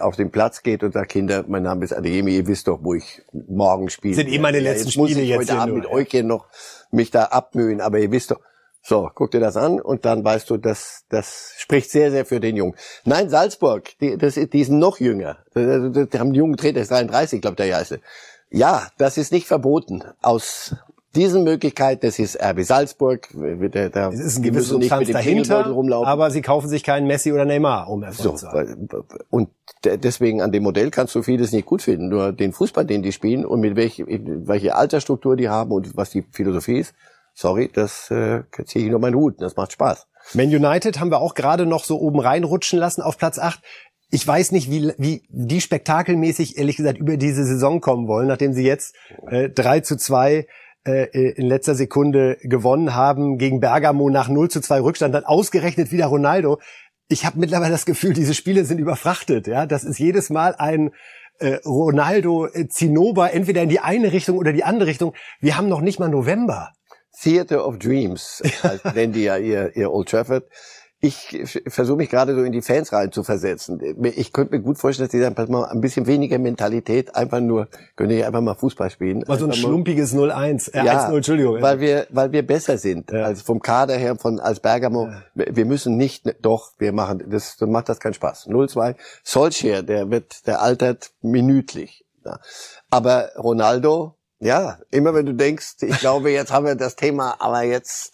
[0.00, 2.94] auf den Platz geht und sagt, Kinder, mein Name ist Adeyemi, ihr wisst doch, wo
[2.94, 4.14] ich morgen spiele.
[4.14, 5.94] Sind eh meine letzten ja, jetzt Spiele muss ich jetzt heute Abend nur, mit ja.
[5.94, 6.46] euch hier noch
[6.90, 8.40] mich da abmühen, aber ihr wisst doch,
[8.86, 12.38] so, guck dir das an und dann weißt du, das, das spricht sehr, sehr für
[12.38, 12.74] den Jungen.
[13.06, 15.38] Nein, Salzburg, die, das, die sind noch jünger.
[15.56, 18.00] Die, haben einen jungen Trainer, ist 33, glaube der erste.
[18.50, 20.04] Ja, das ist nicht verboten.
[20.20, 20.76] Aus
[21.16, 23.26] diesen Möglichkeit, das ist RB Salzburg.
[23.32, 26.06] Der, der, es ist ein gewisses Substanz dahinter, rumlaufen.
[26.06, 28.88] aber sie kaufen sich keinen Messi oder Neymar, um Erfolg so, zu haben.
[29.30, 29.48] Und
[29.82, 32.10] deswegen an dem Modell kannst du vieles nicht gut finden.
[32.10, 36.10] Nur den Fußball, den die spielen und mit welche, welche Altersstruktur die haben und was
[36.10, 36.94] die Philosophie ist,
[37.34, 40.06] sorry, das äh, ziehe ich nur meinen Hut, das macht Spaß.
[40.32, 43.60] Man United haben wir auch gerade noch so oben reinrutschen lassen auf Platz 8.
[44.10, 48.52] Ich weiß nicht, wie, wie die spektakelmäßig, ehrlich gesagt, über diese Saison kommen wollen, nachdem
[48.52, 48.94] sie jetzt
[49.28, 50.46] äh, 3 zu 2
[50.86, 55.90] äh, in letzter Sekunde gewonnen haben gegen Bergamo nach 0 zu 2 Rückstand, dann ausgerechnet
[55.90, 56.60] wieder Ronaldo.
[57.08, 59.46] Ich habe mittlerweile das Gefühl, diese Spiele sind überfrachtet.
[59.46, 60.92] Ja, Das ist jedes Mal ein
[61.38, 62.66] äh, Ronaldo äh,
[63.32, 65.14] entweder in die eine Richtung oder die andere Richtung.
[65.40, 66.72] Wir haben noch nicht mal November.
[67.20, 68.42] Theater of Dreams,
[68.94, 70.44] nennen die ja ihr, ihr Old Trafford.
[71.00, 73.78] Ich versuche mich gerade so in die Fans rein zu versetzen.
[74.02, 77.68] Ich könnte mir gut vorstellen, dass die dann mal ein bisschen weniger Mentalität, einfach nur,
[77.94, 79.22] könnte ich einfach mal Fußball spielen.
[79.26, 81.60] Mal so ein schlumpiges 0-1, äh, ja, 1-0, Entschuldigung.
[81.60, 83.24] Weil wir, weil wir besser sind, ja.
[83.24, 85.08] als vom Kader her, von, als Bergamo.
[85.08, 85.22] Ja.
[85.34, 88.48] Wir müssen nicht, doch, wir machen, das, dann macht das keinen Spaß.
[88.48, 88.96] 0-2.
[89.22, 92.06] Solskjaer, der wird, der altert minütlich.
[92.24, 92.38] Ja.
[92.88, 97.62] Aber Ronaldo, ja, immer wenn du denkst, ich glaube, jetzt haben wir das Thema aber
[97.62, 98.12] jetzt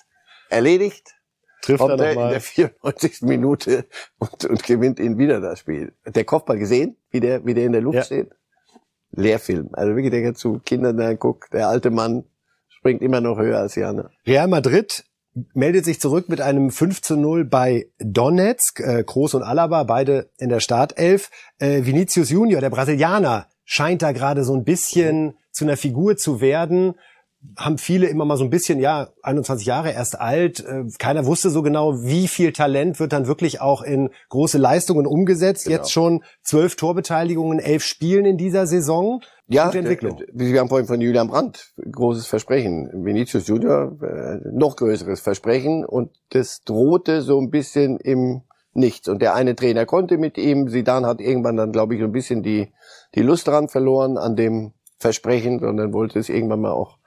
[0.49, 1.17] erledigt,
[1.61, 3.23] trifft kommt er, er in der 94.
[3.23, 3.85] Minute
[4.19, 5.93] und, und gewinnt ihn wieder das Spiel.
[6.07, 8.05] Der Kopfball gesehen, wie der, wie der in der Luft ja.
[8.05, 8.31] steht?
[9.11, 9.71] Lehrfilm.
[9.73, 12.25] Also wirklich, der zu Kindern da guckt, der alte Mann
[12.69, 14.11] springt immer noch höher als Jana.
[14.25, 15.05] Real Madrid
[15.53, 18.79] meldet sich zurück mit einem 5 zu 0 bei Donetsk.
[18.79, 21.31] Äh, Kroos und Alaba, beide in der Startelf.
[21.59, 26.41] Äh, Vinicius Junior, der Brasilianer, scheint da gerade so ein bisschen zu einer Figur zu
[26.41, 26.95] werden,
[27.57, 30.61] haben viele immer mal so ein bisschen, ja, 21 Jahre erst alt.
[30.61, 35.07] Äh, keiner wusste so genau, wie viel Talent wird dann wirklich auch in große Leistungen
[35.07, 35.65] umgesetzt.
[35.65, 35.79] Genau.
[35.79, 39.23] Jetzt schon zwölf Torbeteiligungen, elf Spielen in dieser Saison.
[39.49, 40.21] Ja, Gute Entwicklung.
[40.33, 42.91] wir haben vorhin von Julian Brandt großes Versprechen.
[42.93, 49.09] Vinicius Junior äh, noch größeres Versprechen und das drohte so ein bisschen im Nichts.
[49.09, 50.69] Und der eine Trainer konnte mit ihm.
[50.69, 52.69] Sidan hat irgendwann dann, glaube ich, ein bisschen die
[53.17, 56.99] die Lust daran verloren an dem Versprechen, sondern wollte es irgendwann mal auch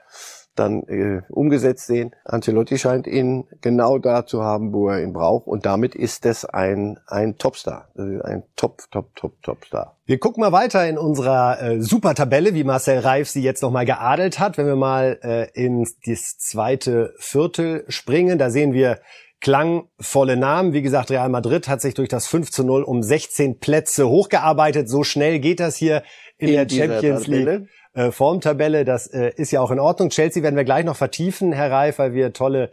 [0.55, 2.11] dann äh, umgesetzt sehen.
[2.25, 5.47] Ancelotti scheint ihn genau da zu haben, wo er ihn braucht.
[5.47, 7.89] Und damit ist es ein, ein Topstar.
[7.95, 9.97] Ein Top, Top, Top, Topstar.
[10.05, 14.39] Wir gucken mal weiter in unserer äh, Supertabelle, wie Marcel Reif sie jetzt nochmal geadelt
[14.39, 14.57] hat.
[14.57, 18.99] Wenn wir mal äh, ins das zweite Viertel springen, da sehen wir
[19.39, 20.73] klangvolle Namen.
[20.73, 24.87] Wie gesagt, Real Madrid hat sich durch das 5 zu 0 um 16 Plätze hochgearbeitet.
[24.87, 26.03] So schnell geht das hier
[26.37, 28.85] in, in der Champions League äh, Formtabelle.
[28.85, 30.09] Das äh, ist ja auch in Ordnung.
[30.09, 32.71] Chelsea werden wir gleich noch vertiefen, Herr Reif, weil wir tolle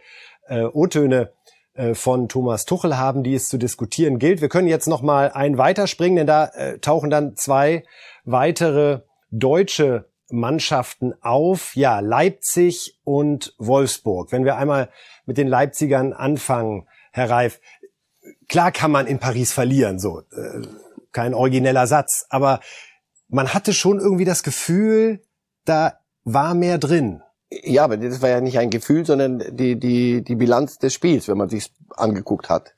[0.49, 1.33] äh, O-Töne
[1.75, 4.41] äh, von Thomas Tuchel haben, die es zu diskutieren gilt.
[4.41, 7.85] Wir können jetzt noch mal einen weiterspringen, denn da äh, tauchen dann zwei
[8.25, 11.77] weitere deutsche Mannschaften auf.
[11.77, 14.33] Ja, Leipzig und Wolfsburg.
[14.33, 14.91] Wenn wir einmal
[15.27, 17.61] mit den Leipzigern anfangen, Herr Reif.
[18.49, 20.21] Klar kann man in Paris verlieren, so.
[20.21, 20.67] Äh,
[21.13, 22.27] kein origineller Satz.
[22.31, 22.61] Aber
[23.31, 25.21] man hatte schon irgendwie das Gefühl,
[25.65, 27.23] da war mehr drin.
[27.51, 31.29] Ja, aber das war ja nicht ein Gefühl, sondern die, die, die Bilanz des Spiels,
[31.29, 32.75] wenn man sich angeguckt hat.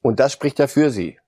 [0.00, 1.18] Und das spricht ja für sie.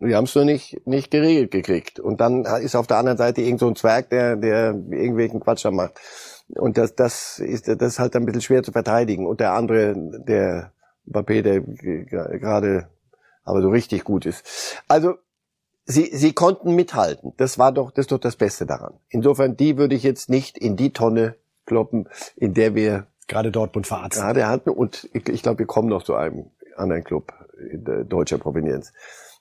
[0.00, 1.98] Die haben es nur nicht, nicht geregelt gekriegt.
[1.98, 5.64] Und dann ist auf der anderen Seite irgend so ein Zwerg, der, der irgendwelchen Quatsch
[5.66, 5.98] macht.
[6.48, 9.26] Und das, das ist, das ist halt ein bisschen schwer zu verteidigen.
[9.26, 10.72] Und der andere, der
[11.06, 12.88] Mbappé, der gerade
[13.44, 14.44] aber so richtig gut ist.
[14.86, 15.16] Also
[15.88, 17.32] sie, sie konnten mithalten.
[17.36, 18.94] Das war doch, das ist doch das Beste daran.
[19.08, 21.34] Insofern, die würde ich jetzt nicht in die Tonne
[21.66, 24.22] kloppen, in der wir gerade Dortmund verarzten.
[24.22, 27.32] Gerade hatten und ich, ich glaube, wir kommen noch zu einem anderen Club
[28.08, 28.92] deutscher Provenienz.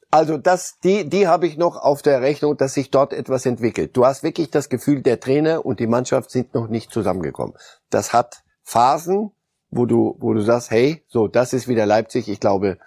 [0.09, 3.95] Also das, die, die habe ich noch auf der Rechnung, dass sich dort etwas entwickelt.
[3.95, 7.55] Du hast wirklich das Gefühl, der Trainer und die Mannschaft sind noch nicht zusammengekommen.
[7.89, 9.31] Das hat Phasen,
[9.69, 12.29] wo du, wo du sagst, hey, so, das ist wieder Leipzig.
[12.29, 12.77] Ich glaube,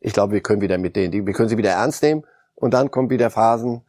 [0.00, 2.24] ich glaube, wir können wieder mit denen, wir können sie wieder ernst nehmen.
[2.56, 3.82] Und dann kommen wieder Phasen,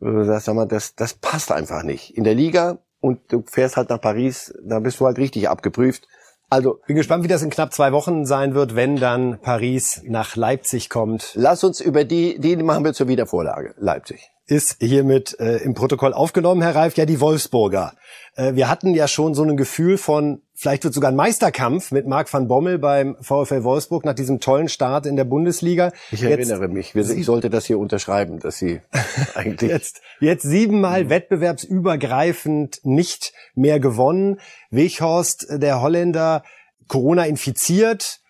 [0.00, 2.16] sagst, sag mal, das, das passt einfach nicht.
[2.16, 6.08] In der Liga und du fährst halt nach Paris, da bist du halt richtig abgeprüft.
[6.48, 10.36] Also bin gespannt, wie das in knapp zwei Wochen sein wird, wenn dann Paris nach
[10.36, 11.32] Leipzig kommt.
[11.34, 13.74] Lass uns über die, die machen wir zur Wiedervorlage.
[13.78, 16.96] Leipzig ist hiermit äh, im Protokoll aufgenommen, Herr Reif.
[16.96, 17.94] Ja, die Wolfsburger.
[18.36, 22.06] Äh, wir hatten ja schon so ein Gefühl von, vielleicht wird sogar ein Meisterkampf mit
[22.06, 25.92] Marc van Bommel beim VfL Wolfsburg nach diesem tollen Start in der Bundesliga.
[26.10, 28.80] Ich erinnere mich, ich sollte das hier unterschreiben, dass Sie
[29.34, 29.70] eigentlich...
[29.70, 31.10] jetzt, jetzt siebenmal mhm.
[31.10, 34.40] wettbewerbsübergreifend nicht mehr gewonnen.
[34.70, 36.44] Weghorst, der Holländer,
[36.86, 38.20] Corona infiziert,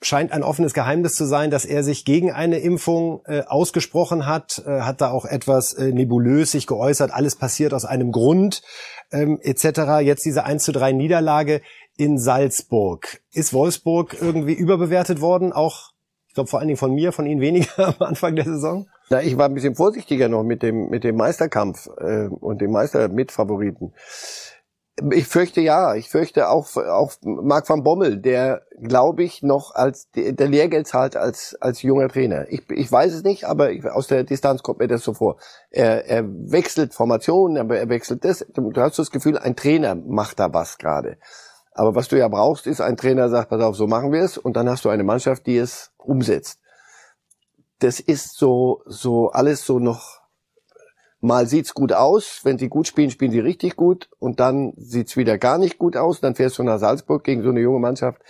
[0.00, 4.62] scheint ein offenes Geheimnis zu sein, dass er sich gegen eine Impfung äh, ausgesprochen hat,
[4.64, 8.62] äh, hat da auch etwas äh, nebulös sich geäußert, alles passiert aus einem Grund
[9.10, 10.00] ähm, etc.
[10.02, 11.60] Jetzt diese 1 zu 3 Niederlage
[11.96, 13.20] in Salzburg.
[13.32, 15.52] Ist Wolfsburg irgendwie überbewertet worden?
[15.52, 15.90] Auch,
[16.28, 18.86] ich glaube vor allen Dingen von mir, von Ihnen weniger am Anfang der Saison?
[19.10, 22.72] Na, ich war ein bisschen vorsichtiger noch mit dem, mit dem Meisterkampf äh, und dem
[22.72, 23.94] Meistermitfavoriten.
[25.12, 30.10] Ich fürchte ja, ich fürchte auch, auch Marc van Bommel, der, glaube ich, noch als
[30.12, 32.46] der Lehrgeld zahlt als, als junger Trainer.
[32.48, 35.36] Ich, ich weiß es nicht, aber ich, aus der Distanz kommt mir das so vor.
[35.70, 38.44] Er, er wechselt Formationen, aber er wechselt das.
[38.54, 41.18] Du hast das Gefühl, ein Trainer macht da was gerade.
[41.72, 44.36] Aber was du ja brauchst, ist ein Trainer, sagt, pass auf, so machen wir es,
[44.36, 46.58] und dann hast du eine Mannschaft, die es umsetzt.
[47.78, 50.22] Das ist so, so alles so noch
[51.20, 55.16] Mal sieht's gut aus, wenn sie gut spielen, spielen sie richtig gut und dann sieht's
[55.16, 56.20] wieder gar nicht gut aus.
[56.20, 58.22] Dann fährst du nach Salzburg gegen so eine junge Mannschaft.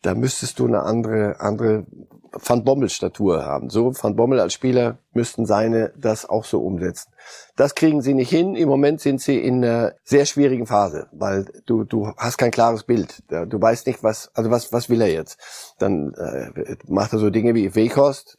[0.00, 1.86] Da müsstest du eine andere, andere
[2.32, 3.70] Van Bommel-Statur haben.
[3.70, 7.12] So Van Bommel als Spieler müssten seine das auch so umsetzen.
[7.56, 8.54] Das kriegen sie nicht hin.
[8.54, 12.84] Im Moment sind sie in einer sehr schwierigen Phase, weil du du hast kein klares
[12.84, 13.22] Bild.
[13.28, 15.74] Du weißt nicht, was also was was will er jetzt.
[15.78, 18.38] Dann äh, macht er so Dinge wie Weghorst,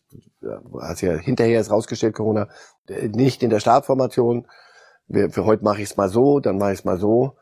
[0.81, 2.47] hat ja hinterher ist rausgestellt Corona,
[2.89, 4.47] nicht in der Startformation.
[5.09, 7.35] Für heute mache ich es mal so, dann mache ich es mal so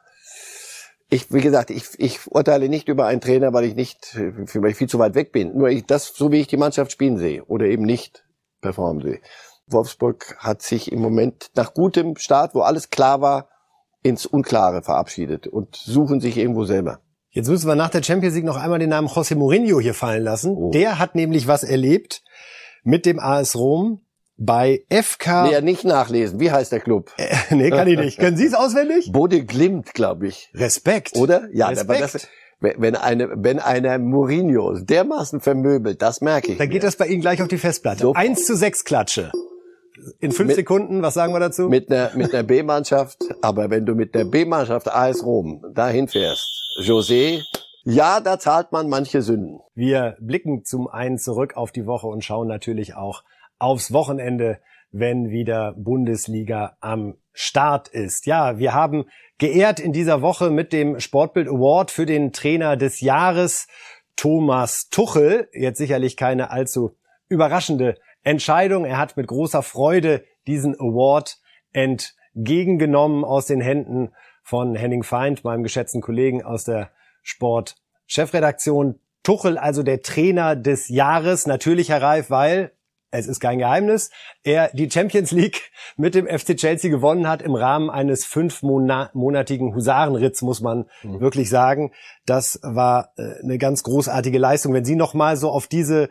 [1.14, 4.78] ich, wie gesagt, ich, ich urteile nicht über einen Trainer, weil ich nicht, weil ich
[4.78, 5.58] viel zu weit weg bin.
[5.58, 8.26] Nur ich, das, so wie ich die Mannschaft spielen sehe oder eben nicht
[8.62, 9.20] performen sehe.
[9.68, 13.50] Wolfsburg hat sich im Moment nach gutem Start, wo alles klar war,
[14.04, 17.02] ins Unklare verabschiedet und suchen sich irgendwo selber.
[17.30, 20.24] Jetzt müssen wir nach der Champions League noch einmal den Namen José Mourinho hier fallen
[20.24, 20.56] lassen.
[20.56, 20.72] Oh.
[20.72, 22.24] Der hat nämlich was erlebt
[22.84, 24.02] mit dem AS Rom
[24.44, 25.48] bei FK.
[25.48, 26.40] Nee, nicht nachlesen.
[26.40, 27.12] Wie heißt der Club?
[27.18, 28.18] Äh, nee, kann ich nicht.
[28.18, 29.12] Können Sie es auswendig?
[29.12, 30.50] Bode Glimt, glaube ich.
[30.56, 31.16] Respekt.
[31.16, 31.48] Oder?
[31.54, 32.02] Ja, Respekt.
[32.02, 32.28] das,
[32.60, 36.58] wenn eine, wenn einer Mourinho dermaßen vermöbelt, das merke ich.
[36.58, 38.02] Dann geht das bei Ihnen gleich auf die Festplatte.
[38.02, 38.14] So.
[38.14, 39.32] 1 zu 6 Klatsche.
[40.20, 41.70] In fünf mit, Sekunden, was sagen wir dazu?
[41.70, 46.48] Mit einer, mit einer B-Mannschaft, aber wenn du mit der B-Mannschaft AS Rom dahin fährst,
[46.80, 47.44] José,
[47.84, 49.60] ja, da zahlt man manche Sünden.
[49.76, 53.24] Wir blicken zum einen zurück auf die Woche und schauen natürlich auch
[53.62, 54.60] aufs Wochenende,
[54.92, 58.26] wenn wieder Bundesliga am Start ist.
[58.26, 59.06] Ja, wir haben
[59.38, 63.68] geehrt in dieser Woche mit dem Sportbild Award für den Trainer des Jahres
[64.16, 65.48] Thomas Tuchel.
[65.54, 66.98] Jetzt sicherlich keine allzu
[67.30, 68.84] überraschende Entscheidung.
[68.84, 71.40] Er hat mit großer Freude diesen Award
[71.72, 74.10] entgegengenommen aus den Händen
[74.44, 79.00] von Henning Feind, meinem geschätzten Kollegen aus der Sport-Chefredaktion.
[79.24, 81.46] Tuchel also der Trainer des Jahres.
[81.46, 82.72] Natürlich, Herr Reif, weil
[83.12, 84.10] es ist kein Geheimnis,
[84.44, 90.42] er die Champions League mit dem FC Chelsea gewonnen hat im Rahmen eines fünfmonatigen Husarenritts,
[90.42, 91.20] muss man mhm.
[91.20, 91.92] wirklich sagen.
[92.26, 94.74] Das war äh, eine ganz großartige Leistung.
[94.74, 96.10] Wenn Sie noch mal so auf diese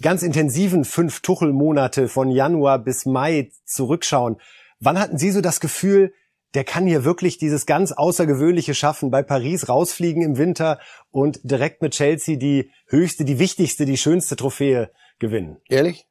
[0.00, 4.36] ganz intensiven fünf Tuchelmonate von Januar bis Mai zurückschauen,
[4.78, 6.12] wann hatten Sie so das Gefühl,
[6.54, 10.78] der kann hier wirklich dieses ganz Außergewöhnliche schaffen, bei Paris rausfliegen im Winter
[11.10, 15.56] und direkt mit Chelsea die höchste, die wichtigste, die schönste Trophäe gewinnen?
[15.70, 16.06] Ehrlich?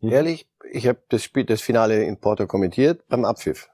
[0.00, 0.12] Mhm.
[0.12, 3.68] Ehrlich, ich habe das Spiel, das Finale in Porto kommentiert beim Abpfiff.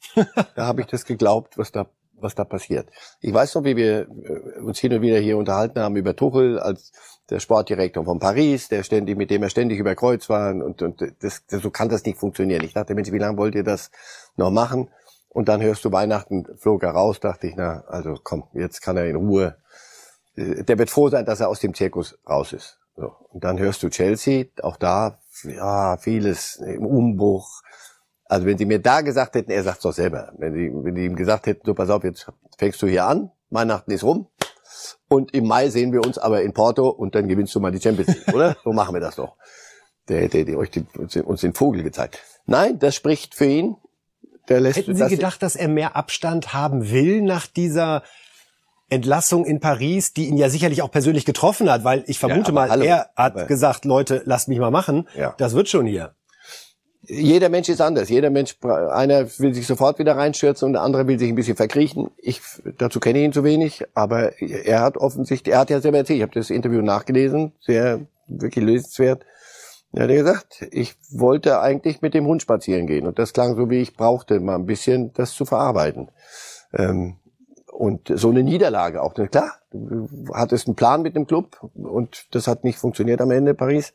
[0.14, 1.86] da habe ich das geglaubt, was da
[2.20, 2.88] was da passiert.
[3.20, 6.58] Ich weiß noch, wie wir äh, uns hin und wieder hier unterhalten haben über Tuchel
[6.58, 6.92] als
[7.30, 11.00] der Sportdirektor von Paris, der ständig, mit dem er ständig über Kreuz war und, und
[11.20, 12.64] das, das, so kann das nicht funktionieren.
[12.64, 13.90] Ich dachte, Mensch, wie lange wollt ihr das
[14.36, 14.90] noch machen?
[15.28, 18.96] Und dann hörst du Weihnachten, flog er raus, dachte ich, na, also komm, jetzt kann
[18.96, 19.56] er in Ruhe.
[20.36, 22.78] Äh, der wird froh sein, dass er aus dem Zirkus raus ist.
[22.96, 23.14] So.
[23.30, 27.62] Und dann hörst du Chelsea, auch da ja, vieles im Umbruch.
[28.24, 30.94] Also wenn sie mir da gesagt hätten, er sagt es doch selber, wenn die, wenn
[30.94, 32.26] die ihm gesagt hätten, so pass auf, jetzt
[32.58, 34.28] fängst du hier an, Weihnachten ist rum
[35.08, 37.80] und im Mai sehen wir uns aber in Porto und dann gewinnst du mal die
[37.80, 38.56] Champions League, oder?
[38.64, 39.36] So machen wir das doch.
[40.08, 40.84] der hätte euch die,
[41.22, 42.20] uns den Vogel gezeigt.
[42.46, 43.76] Nein, das spricht für ihn.
[44.48, 48.02] Der lässt, Hätten Sie gedacht, dass er mehr Abstand haben will nach dieser
[48.88, 52.54] Entlassung in Paris, die ihn ja sicherlich auch persönlich getroffen hat, weil ich vermute ja,
[52.54, 55.08] mal, hallo, er hat gesagt, Leute, lasst mich mal machen.
[55.16, 55.34] Ja.
[55.38, 56.14] Das wird schon hier.
[57.08, 58.08] Jeder Mensch ist anders.
[58.08, 61.56] Jeder Mensch, einer will sich sofort wieder reinstürzen und der andere will sich ein bisschen
[61.56, 62.10] verkriechen.
[62.16, 62.40] Ich,
[62.78, 66.18] dazu kenne ich ihn zu wenig, aber er hat offensichtlich, er hat ja selber erzählt,
[66.18, 69.24] ich habe das Interview nachgelesen, sehr, wirklich lesenswert.
[69.92, 73.70] Er hat gesagt, ich wollte eigentlich mit dem Hund spazieren gehen und das klang so,
[73.70, 76.10] wie ich brauchte, mal ein bisschen das zu verarbeiten.
[76.74, 77.16] Ähm,
[77.76, 79.14] und so eine Niederlage auch.
[79.14, 83.54] Klar, du hattest einen Plan mit dem Club und das hat nicht funktioniert am Ende
[83.54, 83.92] Paris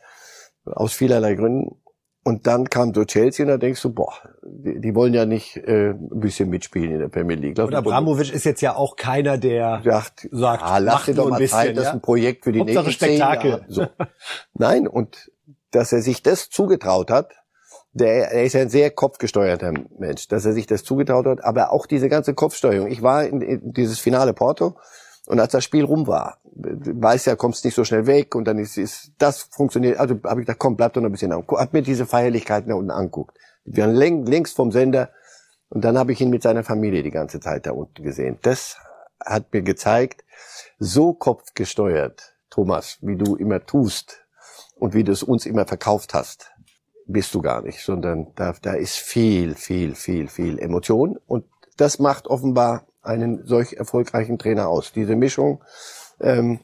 [0.65, 1.81] aus vielerlei Gründen.
[2.23, 4.13] Und dann kam so Chelsea und da denkst du, boah,
[4.43, 7.57] die, die wollen ja nicht äh, ein bisschen mitspielen in der Premier League.
[7.57, 11.39] Und Abramovic ist jetzt ja auch keiner, der sagt, sagt ah, lass dir doch mal
[11.39, 13.65] bisschen, Zeit, das ist ein Projekt für die Hauptsache nächsten Spektakel.
[13.67, 13.89] Zehn Jahre.
[13.97, 14.07] So.
[14.53, 15.31] Nein, und
[15.71, 17.40] dass er sich das zugetraut hat,
[17.93, 21.85] der, er ist ein sehr kopfgesteuerter Mensch, dass er sich das zugetraut hat, aber auch
[21.85, 22.87] diese ganze Kopfsteuerung.
[22.87, 24.77] Ich war in, in dieses Finale Porto
[25.27, 28.59] und als das Spiel rum war, weiß ja, kommst nicht so schnell weg und dann
[28.59, 29.97] ist, ist das funktioniert.
[29.97, 31.43] Also habe ich gedacht, komm, bleib doch noch ein bisschen an.
[31.47, 33.37] Hab mir diese Feierlichkeiten da unten anguckt.
[33.65, 35.09] Wir waren längst vom Sender
[35.69, 38.39] und dann habe ich ihn mit seiner Familie die ganze Zeit da unten gesehen.
[38.41, 38.77] Das
[39.23, 40.23] hat mir gezeigt,
[40.79, 44.25] so kopfgesteuert, Thomas, wie du immer tust
[44.75, 46.50] und wie du es uns immer verkauft hast,
[47.11, 51.45] bist du gar nicht, sondern da, da ist viel, viel, viel, viel Emotion und
[51.77, 54.93] das macht offenbar einen solch erfolgreichen Trainer aus.
[54.93, 55.63] Diese Mischung.
[56.19, 56.59] Ähm,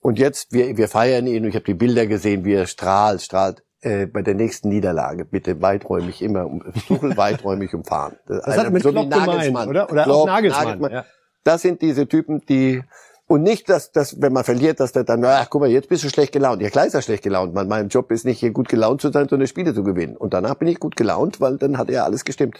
[0.00, 1.44] und jetzt, wir, wir feiern ihn.
[1.44, 3.62] Ich habe die Bilder gesehen, wie er strahlt, strahlt.
[3.82, 6.62] Äh, bei der nächsten Niederlage bitte weiträumig immer um,
[7.16, 8.16] weiträumig umfahren.
[8.26, 9.90] Das, das hat mit so Klopp gemeint, oder?
[9.90, 10.64] Oder Klopp, auch Nagelsmann.
[10.64, 10.92] Nagelsmann.
[10.92, 11.04] Ja.
[11.44, 12.82] Das sind diese Typen, die
[13.30, 16.02] und nicht, dass, dass wenn man verliert, dass der dann, ach guck mal, jetzt bist
[16.02, 16.60] du schlecht gelaunt.
[16.62, 17.54] Ja, klar ist er schlecht gelaunt.
[17.54, 20.16] Man, mein Job ist nicht, hier gut gelaunt zu sein, sondern Spiele zu gewinnen.
[20.16, 22.58] Und danach bin ich gut gelaunt, weil dann hat ja alles gestimmt.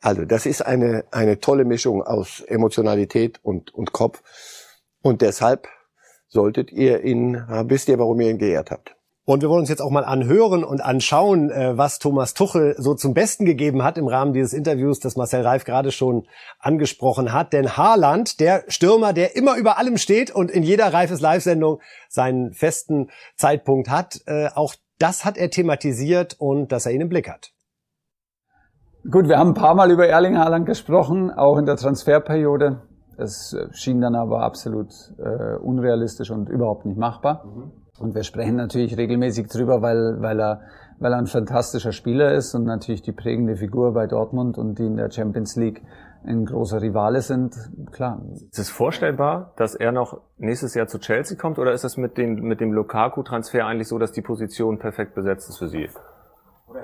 [0.00, 4.24] Also das ist eine, eine tolle Mischung aus Emotionalität und, und Kopf.
[5.02, 5.68] Und deshalb
[6.26, 8.96] solltet ihr ihn, wisst ihr, warum ihr ihn geehrt habt.
[9.24, 12.94] Und wir wollen uns jetzt auch mal anhören und anschauen, äh, was Thomas Tuchel so
[12.94, 16.26] zum Besten gegeben hat im Rahmen dieses Interviews, das Marcel Reif gerade schon
[16.58, 17.52] angesprochen hat.
[17.52, 22.52] Denn Haaland, der Stürmer, der immer über allem steht und in jeder Reifes Live-Sendung seinen
[22.52, 27.28] festen Zeitpunkt hat, äh, auch das hat er thematisiert und dass er ihn im Blick
[27.28, 27.52] hat.
[29.08, 32.82] Gut, wir haben ein paar Mal über Erling Haaland gesprochen, auch in der Transferperiode.
[33.16, 37.44] Das schien dann aber absolut äh, unrealistisch und überhaupt nicht machbar.
[37.44, 37.81] Mhm.
[38.02, 40.60] Und wir sprechen natürlich regelmäßig drüber, weil, weil, er,
[40.98, 44.86] weil er ein fantastischer Spieler ist und natürlich die prägende Figur bei Dortmund und die
[44.86, 45.82] in der Champions League
[46.24, 47.54] ein großer Rivale sind,
[47.90, 48.22] klar.
[48.34, 52.16] Ist es vorstellbar, dass er noch nächstes Jahr zu Chelsea kommt oder ist es mit,
[52.16, 55.88] den, mit dem Lukaku-Transfer eigentlich so, dass die Position perfekt besetzt ist für Sie?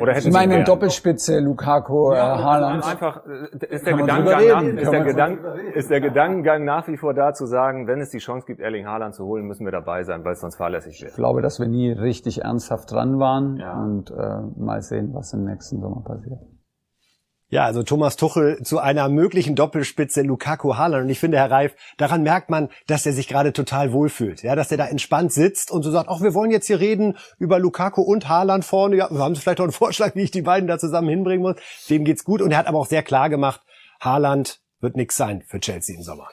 [0.00, 2.84] Oder hätten Sie meinen Doppelspitze, Lukaku, ja, äh, Haaland.
[2.84, 5.40] Einfach, ist der, Gedankengang nach, ist, der Gedank,
[5.74, 8.86] ist der Gedankengang nach wie vor da zu sagen, wenn es die Chance gibt, Erling
[8.86, 11.10] Haaland zu holen, müssen wir dabei sein, weil es sonst fahrlässig wird.
[11.12, 13.80] Ich glaube, dass wir nie richtig ernsthaft dran waren ja.
[13.82, 14.14] und äh,
[14.56, 16.40] mal sehen, was im nächsten Sommer passiert.
[17.50, 21.04] Ja, also Thomas Tuchel zu einer möglichen Doppelspitze Lukaku Haaland.
[21.04, 24.42] Und ich finde, Herr Reif, daran merkt man, dass er sich gerade total wohlfühlt.
[24.42, 27.16] Ja, dass er da entspannt sitzt und so sagt, ach, wir wollen jetzt hier reden
[27.38, 28.96] über Lukaku und Haaland vorne.
[28.96, 31.56] Ja, wir haben vielleicht auch einen Vorschlag, wie ich die beiden da zusammen hinbringen muss.
[31.88, 32.42] Dem geht's gut.
[32.42, 33.62] Und er hat aber auch sehr klar gemacht,
[34.00, 36.28] Haaland wird nix sein für Chelsea im Sommer.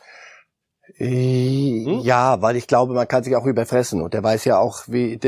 [0.98, 2.00] Hm?
[2.04, 5.20] Ja, weil ich glaube, man kann sich auch überfressen und der weiß ja auch, wie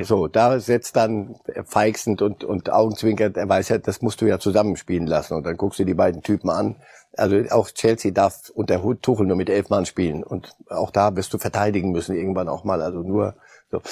[0.00, 3.36] so da setzt dann feixend und und Augenzwinkert.
[3.36, 6.22] Er weiß ja, das musst du ja zusammenspielen lassen und dann guckst du die beiden
[6.22, 6.76] Typen an.
[7.16, 11.32] Also auch Chelsea darf unter Tuchel nur mit elf Mann spielen und auch da wirst
[11.32, 12.80] du verteidigen müssen irgendwann auch mal.
[12.80, 13.34] Also nur
[13.70, 13.82] so.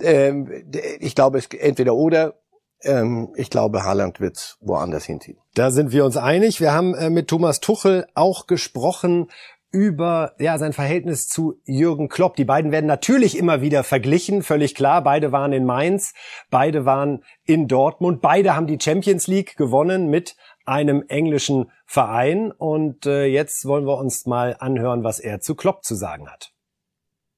[0.00, 0.50] Ähm,
[0.98, 2.34] ich glaube, es entweder oder
[2.82, 5.38] ähm, ich glaube, Haaland wird woanders hinziehen.
[5.54, 6.60] Da sind wir uns einig.
[6.60, 9.28] Wir haben äh, mit Thomas Tuchel auch gesprochen
[9.72, 12.36] über ja sein Verhältnis zu Jürgen Klopp.
[12.36, 15.02] Die beiden werden natürlich immer wieder verglichen, völlig klar.
[15.02, 16.12] Beide waren in Mainz,
[16.50, 22.52] beide waren in Dortmund, beide haben die Champions League gewonnen mit einem englischen Verein.
[22.52, 26.52] Und äh, jetzt wollen wir uns mal anhören, was er zu Klopp zu sagen hat.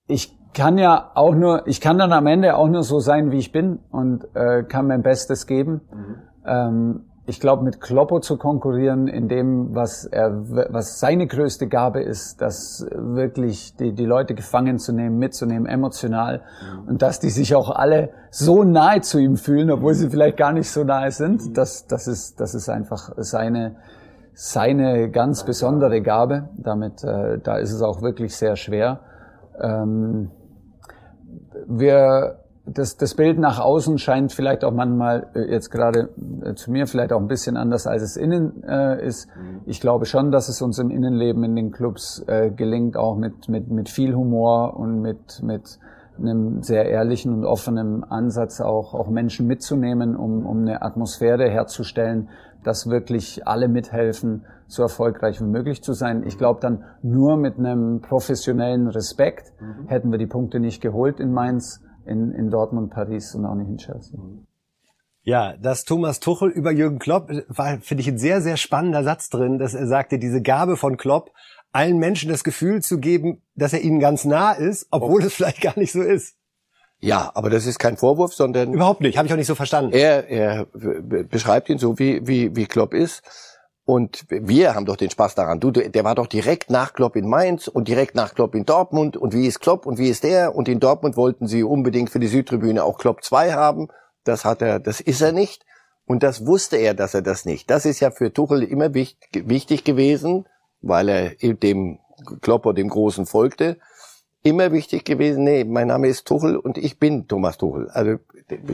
[0.06, 3.38] Ich kann ja auch nur, ich kann dann am Ende auch nur so sein, wie
[3.38, 5.80] ich bin und äh, kann mein Bestes geben.
[5.92, 6.16] Mhm.
[6.46, 10.30] Ähm, ich glaube, mit Kloppo zu konkurrieren, in dem, was er,
[10.72, 16.42] was seine größte Gabe ist, das wirklich die, die Leute gefangen zu nehmen, mitzunehmen, emotional.
[16.82, 16.88] Mhm.
[16.88, 20.52] Und dass die sich auch alle so nahe zu ihm fühlen, obwohl sie vielleicht gar
[20.52, 21.54] nicht so nahe sind, mhm.
[21.54, 23.76] das, das ist, das ist einfach seine,
[24.34, 26.50] seine ganz besondere Gabe.
[26.58, 29.00] Damit, äh, da ist es auch wirklich sehr schwer.
[29.58, 30.30] Ähm,
[31.66, 36.08] wir das, das Bild nach außen scheint vielleicht auch manchmal äh, jetzt gerade
[36.42, 39.28] äh, zu mir vielleicht auch ein bisschen anders, als es innen äh, ist.
[39.28, 39.60] Mhm.
[39.66, 43.48] Ich glaube schon, dass es uns im Innenleben in den Clubs äh, gelingt, auch mit,
[43.48, 45.78] mit, mit viel Humor und mit, mit
[46.18, 52.30] einem sehr ehrlichen und offenen Ansatz auch, auch Menschen mitzunehmen, um, um eine Atmosphäre herzustellen,
[52.62, 56.22] dass wirklich alle mithelfen, so erfolgreich wie möglich zu sein.
[56.26, 59.88] Ich glaube dann nur mit einem professionellen Respekt mhm.
[59.88, 63.68] hätten wir die Punkte nicht geholt in Mainz in, in Dortmund, Paris und auch nicht
[63.68, 64.18] in Chelsea.
[65.22, 69.30] Ja, dass Thomas Tuchel über Jürgen Klopp war, finde ich, ein sehr, sehr spannender Satz
[69.30, 71.32] drin, dass er sagte, diese Gabe von Klopp,
[71.72, 75.62] allen Menschen das Gefühl zu geben, dass er ihnen ganz nah ist, obwohl es vielleicht
[75.62, 76.36] gar nicht so ist.
[77.00, 79.92] Ja, aber das ist kein Vorwurf, sondern überhaupt nicht, habe ich auch nicht so verstanden.
[79.92, 80.66] Er, er
[81.28, 83.22] beschreibt ihn so, wie wie wie Klopp ist.
[83.86, 85.60] Und wir haben doch den Spaß daran.
[85.60, 89.16] Du, der war doch direkt nach Klopp in Mainz und direkt nach Klopp in Dortmund.
[89.16, 90.54] Und wie ist Klopp und wie ist der?
[90.54, 93.88] Und in Dortmund wollten sie unbedingt für die Südtribüne auch Klopp 2 haben.
[94.24, 95.66] Das hat er, das ist er nicht.
[96.06, 97.70] Und das wusste er, dass er das nicht.
[97.70, 100.46] Das ist ja für Tuchel immer wichtig gewesen,
[100.80, 101.98] weil er dem
[102.40, 103.78] Klopper, dem Großen folgte.
[104.42, 107.88] Immer wichtig gewesen, nee, mein Name ist Tuchel und ich bin Thomas Tuchel.
[107.90, 108.16] Also,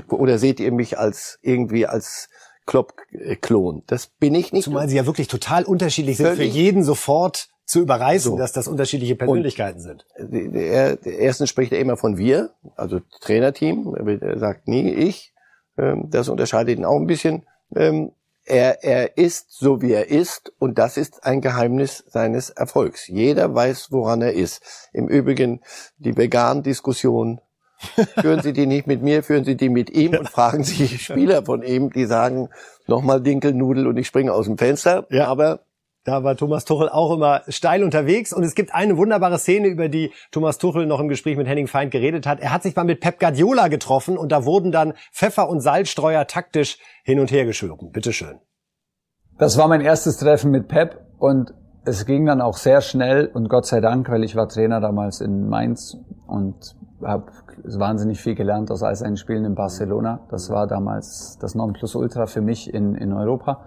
[0.08, 2.28] oder seht ihr mich als irgendwie als
[2.70, 3.82] Klopp-Klon.
[3.88, 4.62] Das bin ich nicht.
[4.62, 8.38] Zumal sie ja wirklich total unterschiedlich sind, für jeden sofort zu überreißen, so.
[8.38, 10.54] dass das unterschiedliche Persönlichkeiten Und sind.
[10.54, 13.96] Er, erstens spricht er immer von wir, also Trainerteam.
[14.20, 15.34] Er sagt nie ich.
[15.78, 17.44] Ähm, das unterscheidet ihn auch ein bisschen.
[17.74, 18.12] Ähm,
[18.44, 23.08] er, er ist so, wie er ist, und das ist ein Geheimnis seines Erfolgs.
[23.08, 24.88] Jeder weiß, woran er ist.
[24.92, 25.60] Im Übrigen,
[25.98, 27.40] die Vegan-Diskussion
[28.20, 31.45] führen Sie die nicht mit mir, führen Sie die mit ihm und fragen Sie Spieler
[31.45, 32.49] von ihm, die sagen,
[32.87, 35.07] nochmal Dinkelnudel und ich springe aus dem Fenster.
[35.11, 35.61] Ja, aber
[36.05, 39.89] da war Thomas Tuchel auch immer steil unterwegs und es gibt eine wunderbare Szene, über
[39.89, 42.41] die Thomas Tuchel noch im Gespräch mit Henning Feind geredet hat.
[42.41, 46.26] Er hat sich mal mit Pep Guardiola getroffen und da wurden dann Pfeffer und Salzstreuer
[46.26, 47.93] taktisch hin und her geschoben.
[47.93, 48.39] Bitteschön.
[49.39, 51.53] Das war mein erstes Treffen mit Pep und
[51.85, 55.20] es ging dann auch sehr schnell und Gott sei Dank, weil ich war Trainer damals
[55.20, 57.31] in Mainz und habe
[57.64, 60.20] wahnsinnig viel gelernt aus all Spielen in Barcelona.
[60.30, 63.64] Das war damals das Nonplusultra für mich in, in Europa.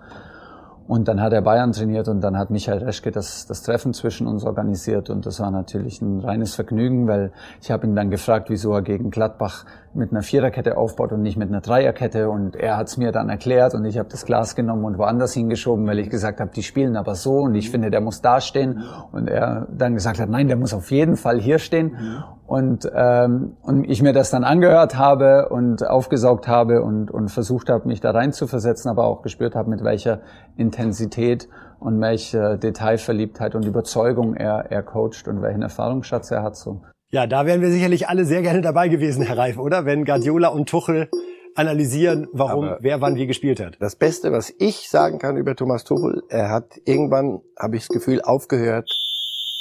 [0.85, 4.27] Und dann hat er Bayern trainiert und dann hat Michael Reschke das, das Treffen zwischen
[4.27, 7.31] uns organisiert und das war natürlich ein reines Vergnügen, weil
[7.61, 9.65] ich habe ihn dann gefragt, wieso er gegen Gladbach
[9.95, 12.29] mit einer Viererkette aufbaut und nicht mit einer Dreierkette.
[12.29, 15.33] Und er hat es mir dann erklärt und ich habe das Glas genommen und woanders
[15.33, 18.41] hingeschoben, weil ich gesagt habe, die spielen aber so und ich finde, der muss da
[18.41, 18.83] stehen.
[19.11, 22.23] Und er dann gesagt hat, nein, der muss auf jeden Fall hier stehen.
[22.45, 27.69] Und, ähm, und ich mir das dann angehört habe und aufgesaugt habe und, und versucht
[27.69, 30.21] habe, mich da rein zu versetzen, aber auch gespürt habe, mit welcher
[30.57, 31.47] Intensität
[31.79, 36.55] und welche Detailverliebtheit und Überzeugung er, er coacht und welchen Erfahrungsschatz er hat.
[36.55, 36.81] So.
[37.13, 39.85] Ja, da wären wir sicherlich alle sehr gerne dabei gewesen, Herr Reif, oder?
[39.85, 41.11] Wenn Guardiola und Tuchel
[41.53, 43.77] analysieren, warum Aber wer wann wie gespielt hat.
[43.79, 47.89] Das Beste, was ich sagen kann über Thomas Tuchel, er hat irgendwann, habe ich das
[47.89, 48.89] Gefühl, aufgehört,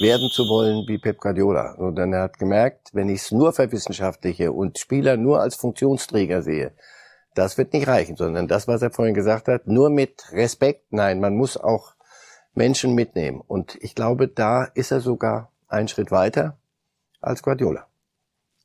[0.01, 1.75] werden zu wollen wie Pep Guardiola.
[1.75, 6.41] Und dann er hat gemerkt, wenn ich es nur verwissenschaftliche und Spieler nur als Funktionsträger
[6.41, 6.73] sehe,
[7.35, 10.91] das wird nicht reichen, sondern das, was er vorhin gesagt hat, nur mit Respekt.
[10.91, 11.93] Nein, man muss auch
[12.55, 13.43] Menschen mitnehmen.
[13.47, 16.57] Und ich glaube, da ist er sogar einen Schritt weiter
[17.23, 17.87] als Guardiola.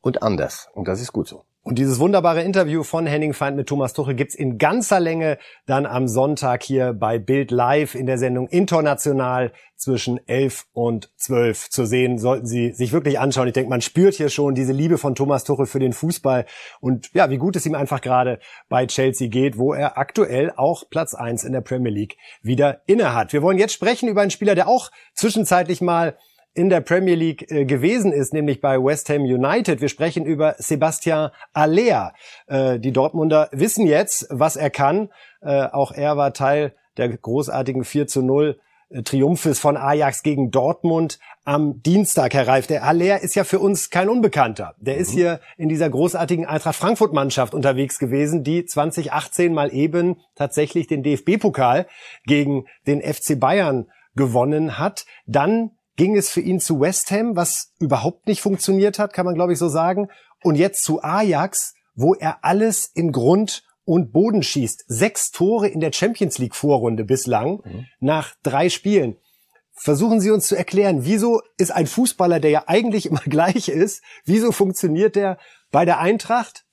[0.01, 0.69] Und anders.
[0.73, 1.43] Und das ist gut so.
[1.67, 5.85] Und dieses wunderbare Interview von Henning Feind mit Thomas Tuchel gibt's in ganzer Länge dann
[5.85, 11.85] am Sonntag hier bei Bild Live in der Sendung International zwischen 11 und 12 zu
[11.85, 12.19] sehen.
[12.19, 13.47] Sollten Sie sich wirklich anschauen.
[13.47, 16.45] Ich denke, man spürt hier schon diese Liebe von Thomas Tuchel für den Fußball
[16.79, 18.39] und ja, wie gut es ihm einfach gerade
[18.69, 23.33] bei Chelsea geht, wo er aktuell auch Platz 1 in der Premier League wieder innehat.
[23.33, 26.15] Wir wollen jetzt sprechen über einen Spieler, der auch zwischenzeitlich mal
[26.57, 29.79] in der Premier League äh, gewesen ist, nämlich bei West Ham United.
[29.79, 32.13] Wir sprechen über Sebastian Aller.
[32.47, 35.09] Äh, die Dortmunder wissen jetzt, was er kann.
[35.41, 40.49] Äh, auch er war Teil der großartigen 4 zu 0 äh, Triumphes von Ajax gegen
[40.49, 42.65] Dortmund am Dienstag, Herr Reif.
[42.65, 44.73] Der Aller ist ja für uns kein Unbekannter.
[44.79, 45.01] Der mhm.
[45.01, 50.87] ist hier in dieser großartigen Eintracht Frankfurt Mannschaft unterwegs gewesen, die 2018 mal eben tatsächlich
[50.87, 51.85] den DFB-Pokal
[52.25, 53.85] gegen den FC Bayern
[54.15, 55.05] gewonnen hat.
[55.27, 59.35] Dann ging es für ihn zu West Ham, was überhaupt nicht funktioniert hat, kann man
[59.35, 60.07] glaube ich so sagen.
[60.43, 64.85] Und jetzt zu Ajax, wo er alles in Grund und Boden schießt.
[64.87, 67.85] Sechs Tore in der Champions League Vorrunde bislang mhm.
[67.99, 69.17] nach drei Spielen.
[69.73, 74.03] Versuchen Sie uns zu erklären, wieso ist ein Fußballer, der ja eigentlich immer gleich ist,
[74.25, 75.37] wieso funktioniert der
[75.71, 76.65] bei der Eintracht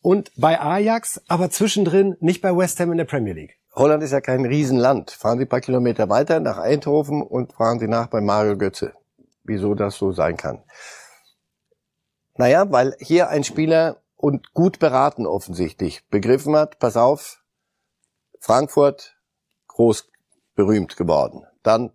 [0.00, 3.58] und bei Ajax, aber zwischendrin nicht bei West Ham in der Premier League?
[3.74, 5.10] Holland ist ja kein Riesenland.
[5.10, 8.92] Fahren Sie ein paar Kilometer weiter nach Eindhoven und fahren Sie nach bei Mario Götze.
[9.44, 10.62] Wieso das so sein kann.
[12.36, 17.42] Naja, weil hier ein Spieler und gut beraten offensichtlich begriffen hat, pass auf,
[18.40, 19.16] Frankfurt
[19.68, 20.08] groß
[20.54, 21.44] berühmt geworden.
[21.62, 21.92] Dann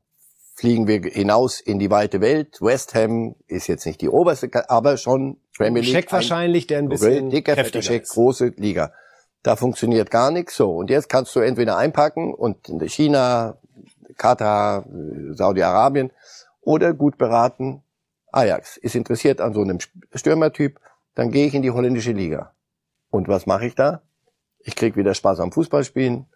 [0.56, 2.60] fliegen wir hinaus in die weite Welt.
[2.62, 5.94] West Ham ist jetzt nicht die oberste, aber schon Premier League.
[5.94, 8.14] Check wahrscheinlich, der ein bisschen dicker, heftiger Check, ist.
[8.14, 8.92] große Liga.
[9.44, 10.76] Da funktioniert gar nichts so.
[10.76, 13.58] Und jetzt kannst du entweder einpacken und in China,
[14.18, 14.86] Katar,
[15.32, 16.12] Saudi-Arabien
[16.62, 17.84] oder gut beraten
[18.32, 19.80] Ajax ist interessiert an so einem
[20.14, 20.80] Stürmertyp,
[21.16, 22.54] dann gehe ich in die holländische Liga.
[23.10, 24.02] Und was mache ich da?
[24.60, 26.28] Ich krieg wieder Spaß am Fußballspielen.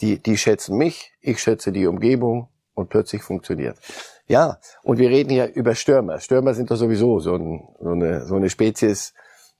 [0.00, 3.78] Die, die schätzen mich, ich schätze die Umgebung und plötzlich funktioniert.
[4.26, 6.20] Ja, und wir reden hier über Stürmer.
[6.20, 9.12] Stürmer sind doch sowieso so, ein, so, eine, so eine Spezies.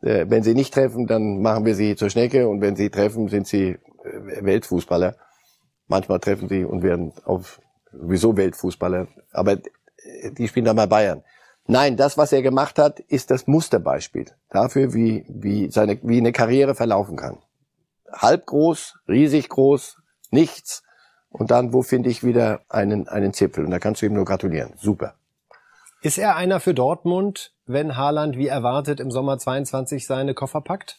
[0.03, 3.29] Äh, wenn sie nicht treffen, dann machen wir sie zur Schnecke und wenn sie treffen,
[3.29, 5.17] sind sie äh, Weltfußballer.
[5.89, 7.61] Manchmal treffen sie und werden auf
[7.93, 9.09] sowieso Weltfußballer.
[9.33, 11.23] Aber äh, die spielen dann bei Bayern.
[11.67, 16.33] Nein, das, was er gemacht hat, ist das Musterbeispiel dafür, wie, wie, seine, wie eine
[16.33, 17.39] Karriere verlaufen kann.
[18.13, 19.97] Halb groß, riesig groß,
[20.31, 20.83] nichts.
[21.29, 23.65] Und dann, wo finde ich wieder einen, einen Zipfel?
[23.65, 24.73] Und da kannst du ihm nur gratulieren.
[24.79, 25.15] Super.
[26.03, 30.99] Ist er einer für Dortmund, wenn Haaland wie erwartet im Sommer 22 seine Koffer packt?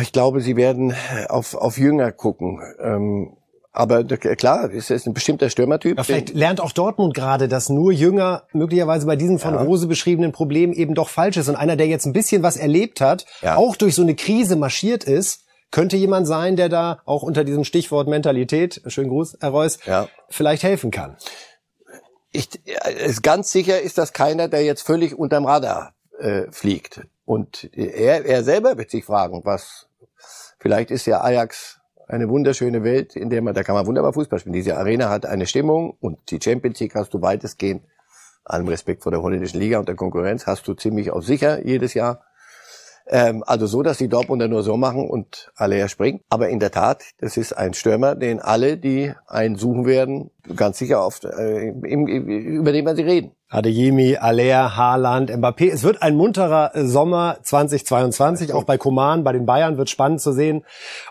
[0.00, 0.94] Ich glaube, sie werden
[1.28, 2.60] auf, auf Jünger gucken.
[2.80, 3.36] Ähm,
[3.76, 5.98] aber klar, ist es ein bestimmter Stürmertyp.
[5.98, 9.62] Aber vielleicht lernt auch Dortmund gerade, dass nur Jünger möglicherweise bei diesem von ja.
[9.62, 11.48] Rose beschriebenen Problem eben doch falsch ist.
[11.48, 13.56] Und einer, der jetzt ein bisschen was erlebt hat, ja.
[13.56, 17.64] auch durch so eine Krise marschiert ist, könnte jemand sein, der da auch unter diesem
[17.64, 20.06] Stichwort Mentalität, schönen Gruß, Herr Reus, ja.
[20.28, 21.16] vielleicht helfen kann.
[22.36, 22.48] Ich,
[23.06, 27.06] ist ganz sicher ist das keiner, der jetzt völlig unterm Radar äh, fliegt.
[27.24, 29.86] Und er, er selber wird sich fragen, was,
[30.58, 31.78] vielleicht ist ja Ajax
[32.08, 34.52] eine wunderschöne Welt, in der man, da kann man wunderbar Fußball spielen.
[34.52, 37.84] Diese Arena hat eine Stimmung und die Champions League hast du weitestgehend,
[38.44, 41.94] allem Respekt vor der holländischen Liga und der Konkurrenz, hast du ziemlich auch sicher jedes
[41.94, 42.24] Jahr.
[43.06, 46.22] Ähm, also so, dass die Dortmunder nur so machen und alle springt.
[46.30, 50.78] Aber in der Tat, das ist ein Stürmer, den alle, die einen suchen werden, ganz
[50.78, 53.32] sicher oft, äh, im, über den wir sie reden.
[53.54, 55.70] Adeyemi, Aller, Haaland, Mbappé.
[55.70, 58.52] Es wird ein munterer äh, Sommer 2022.
[58.52, 60.64] Auch bei Koman, bei den Bayern wird spannend zu sehen,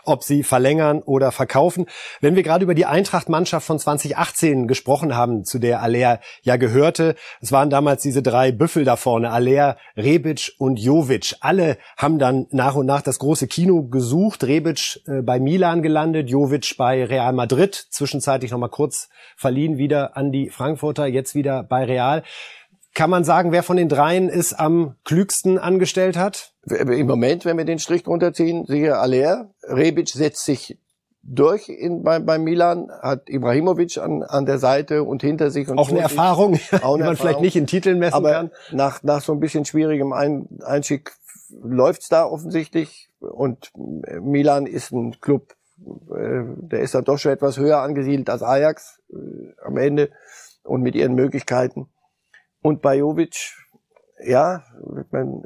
[0.04, 1.86] ob sie verlängern oder verkaufen.
[2.20, 7.14] Wenn wir gerade über die Eintracht-Mannschaft von 2018 gesprochen haben, zu der Aller ja gehörte,
[7.40, 11.36] es waren damals diese drei Büffel da vorne, Aller, Rebic und Jovic.
[11.40, 14.44] Alle haben dann nach und nach das große Kino gesucht.
[14.44, 20.30] Rebic äh, bei Milan gelandet, Jovic bei Real Madrid, zwischenzeitlich nochmal kurz verliehen wieder an
[20.30, 22.22] die Frankfurter, jetzt wieder bei Real.
[22.94, 26.52] Kann man sagen, wer von den dreien es am klügsten angestellt hat?
[26.66, 29.50] Im Moment, wenn wir den Strich drunter ziehen, sicher Aller.
[29.64, 30.78] Rebic setzt sich
[31.26, 35.68] durch in, bei, bei Milan, hat Ibrahimovic an, an der Seite und hinter sich.
[35.68, 37.16] Und auch eine Erfahrung, auch eine die man Erfahrung.
[37.16, 38.50] vielleicht nicht in Titeln messen Aber kann.
[38.72, 41.12] Nach, nach so ein bisschen schwierigem ein Einstieg
[41.62, 43.10] läuft's da offensichtlich.
[43.20, 48.42] Und Milan ist ein Club, äh, der ist dann doch schon etwas höher angesiedelt als
[48.42, 49.16] Ajax äh,
[49.64, 50.10] am Ende
[50.62, 51.88] und mit ihren Möglichkeiten.
[52.64, 53.52] Und bei Jovic,
[54.24, 54.64] ja,
[55.10, 55.42] mein,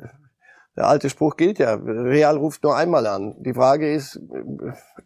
[0.76, 3.34] der alte Spruch gilt ja, Real ruft nur einmal an.
[3.40, 4.20] Die Frage ist,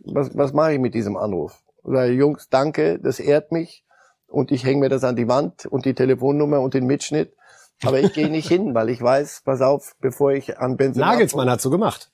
[0.01, 1.63] was, was mache ich mit diesem Anruf?
[1.83, 3.87] Oder Jungs, danke, das ehrt mich
[4.27, 7.35] und ich hänge mir das an die Wand und die Telefonnummer und den Mitschnitt.
[7.83, 11.49] Aber ich gehe nicht hin, weil ich weiß, pass auf, bevor ich an Benzin Nagelsmann
[11.49, 12.11] hat so gemacht.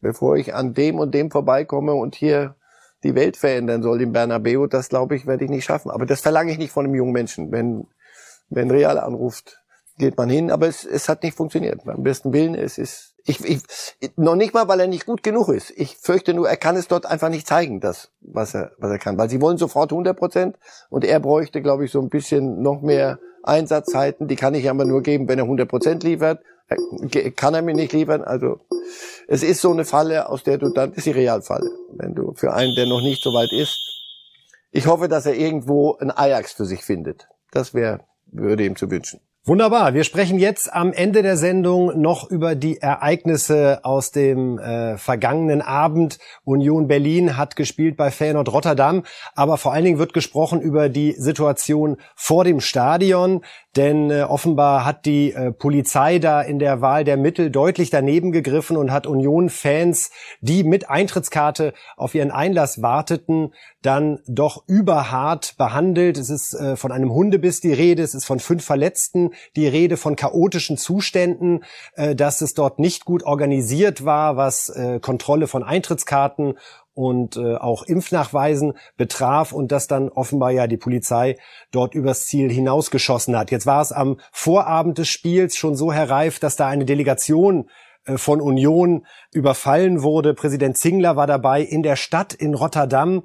[0.00, 2.56] Bevor ich an dem und dem vorbeikomme und hier
[3.04, 5.92] die Welt verändern soll im Bernabeu, das glaube ich, werde ich nicht schaffen.
[5.92, 7.52] Aber das verlange ich nicht von einem jungen Menschen.
[7.52, 7.86] Wenn
[8.54, 9.60] wenn Real anruft,
[9.98, 11.84] geht man hin, aber es, es hat nicht funktioniert.
[11.84, 13.62] Beim besten Willen, es ist, ich, ich,
[14.16, 15.72] noch nicht mal, weil er nicht gut genug ist.
[15.76, 18.98] Ich fürchte nur, er kann es dort einfach nicht zeigen, das, was er, was er
[18.98, 19.16] kann.
[19.16, 20.56] Weil sie wollen sofort 100 Prozent
[20.90, 24.26] und er bräuchte, glaube ich, so ein bisschen noch mehr Einsatzzeiten.
[24.26, 26.40] Die kann ich aber nur geben, wenn er 100 Prozent liefert.
[27.36, 28.22] Kann er mir nicht liefern.
[28.22, 28.60] Also,
[29.28, 31.70] es ist so eine Falle, aus der du dann, ist die Realfalle.
[31.92, 33.78] Wenn du für einen, der noch nicht so weit ist,
[34.70, 37.28] ich hoffe, dass er irgendwo ein Ajax für sich findet.
[37.52, 39.20] Das wäre würde ihm zu wünschen.
[39.46, 39.92] Wunderbar.
[39.92, 45.60] Wir sprechen jetzt am Ende der Sendung noch über die Ereignisse aus dem äh, vergangenen
[45.60, 46.18] Abend.
[46.44, 49.02] Union Berlin hat gespielt bei Feyenoord Rotterdam,
[49.34, 53.42] aber vor allen Dingen wird gesprochen über die Situation vor dem Stadion.
[53.76, 58.32] Denn äh, offenbar hat die äh, Polizei da in der Wahl der Mittel deutlich daneben
[58.32, 60.10] gegriffen und hat Union-Fans,
[60.40, 63.52] die mit Eintrittskarte auf ihren Einlass warteten,
[63.84, 66.16] dann doch überhart behandelt.
[66.16, 69.98] Es ist äh, von einem Hundebiss die Rede, es ist von fünf Verletzten die Rede,
[69.98, 71.64] von chaotischen Zuständen,
[71.94, 76.54] äh, dass es dort nicht gut organisiert war, was äh, Kontrolle von Eintrittskarten
[76.94, 81.36] und äh, auch Impfnachweisen betraf und dass dann offenbar ja die Polizei
[81.70, 83.50] dort übers Ziel hinausgeschossen hat.
[83.50, 87.68] Jetzt war es am Vorabend des Spiels schon so herreif, dass da eine Delegation
[88.06, 90.32] äh, von Union überfallen wurde.
[90.32, 93.24] Präsident Zingler war dabei in der Stadt in Rotterdam.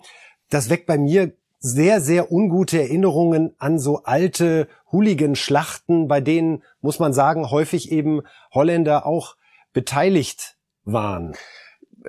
[0.50, 7.00] Das weckt bei mir sehr, sehr ungute Erinnerungen an so alte Hooligan-Schlachten, bei denen, muss
[7.00, 8.22] man sagen, häufig eben
[8.54, 9.36] Holländer auch
[9.74, 11.36] beteiligt waren.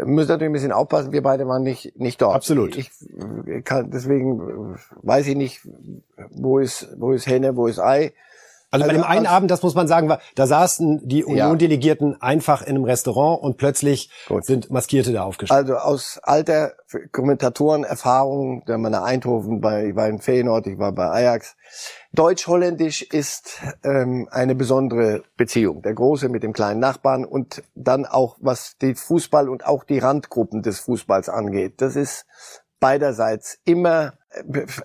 [0.05, 2.37] Müssen natürlich ein bisschen aufpassen, wir beide waren nicht, nicht dort.
[2.37, 2.77] Absolut.
[2.77, 2.91] Ich
[3.65, 5.69] kann, deswegen weiß ich nicht,
[6.31, 8.13] wo ist, wo ist Henne, wo ist Ei.
[8.71, 12.63] Also, bei dem einen Abend, das muss man sagen, war, da saßen die Union-Delegierten einfach
[12.63, 14.45] in einem Restaurant und plötzlich Gut.
[14.45, 15.75] sind Maskierte da aufgestanden.
[15.75, 16.73] Also aus alter
[17.11, 21.57] Kommentatorenerfahrung, der man in Eindhoven, bei, ich war in Feyenoord, ich war bei Ajax.
[22.13, 25.83] Deutsch-Holländisch ist ähm, eine besondere Beziehung.
[25.83, 29.99] Der Große mit dem kleinen Nachbarn und dann auch, was die Fußball und auch die
[29.99, 31.81] Randgruppen des Fußballs angeht.
[31.81, 32.27] Das ist
[32.81, 34.15] beiderseits immer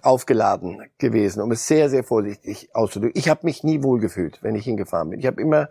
[0.02, 3.20] aufgeladen gewesen, um es sehr, sehr vorsichtig auszudrücken.
[3.20, 5.20] Ich habe mich nie wohlgefühlt, wenn ich hingefahren bin.
[5.20, 5.70] Ich habe immer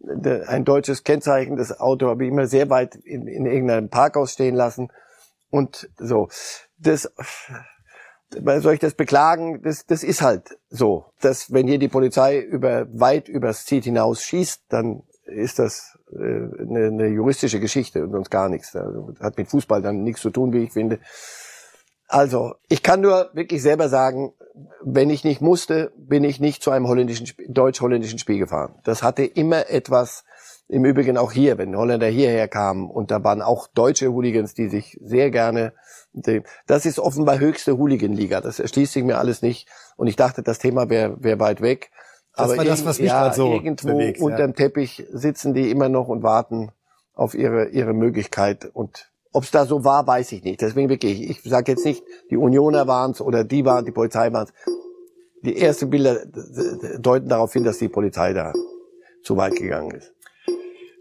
[0.00, 4.32] äh, ein deutsches Kennzeichen, das Auto habe ich immer sehr weit in, in irgendeinem Parkhaus
[4.32, 4.92] stehen lassen
[5.50, 6.28] und so.
[6.78, 7.10] Das
[8.30, 9.62] soll ich das beklagen?
[9.62, 14.22] Das, das ist halt so, dass wenn hier die Polizei über weit übers Ziel hinaus
[14.22, 18.72] schießt, dann ist das äh, eine, eine juristische Geschichte und sonst gar nichts.
[18.72, 18.84] Das
[19.20, 21.00] hat mit Fußball dann nichts zu tun, wie ich finde.
[22.08, 24.32] Also, ich kann nur wirklich selber sagen,
[24.82, 28.76] wenn ich nicht musste, bin ich nicht zu einem holländischen, deutsch-holländischen Spiel gefahren.
[28.84, 30.24] Das hatte immer etwas,
[30.68, 34.68] im Übrigen auch hier, wenn Holländer hierher kamen und da waren auch deutsche Hooligans, die
[34.68, 35.72] sich sehr gerne,
[36.66, 38.40] das ist offenbar höchste Hooligan-Liga.
[38.40, 39.68] Das erschließt sich mir alles nicht.
[39.96, 41.90] Und ich dachte, das Thema wäre wär weit weg.
[42.34, 44.56] Das Aber war das, was mich ja, so irgendwo bewegt, unterm ja.
[44.56, 46.70] Teppich sitzen die immer noch und warten
[47.14, 50.62] auf ihre, ihre Möglichkeit und ob es da so war, weiß ich nicht.
[50.62, 54.32] Deswegen wirklich, ich sage jetzt nicht, die Unioner waren es oder die waren, die Polizei
[54.32, 54.72] waren es.
[55.42, 56.20] Die ersten Bilder
[56.98, 58.54] deuten darauf hin, dass die Polizei da
[59.22, 60.14] zu weit gegangen ist.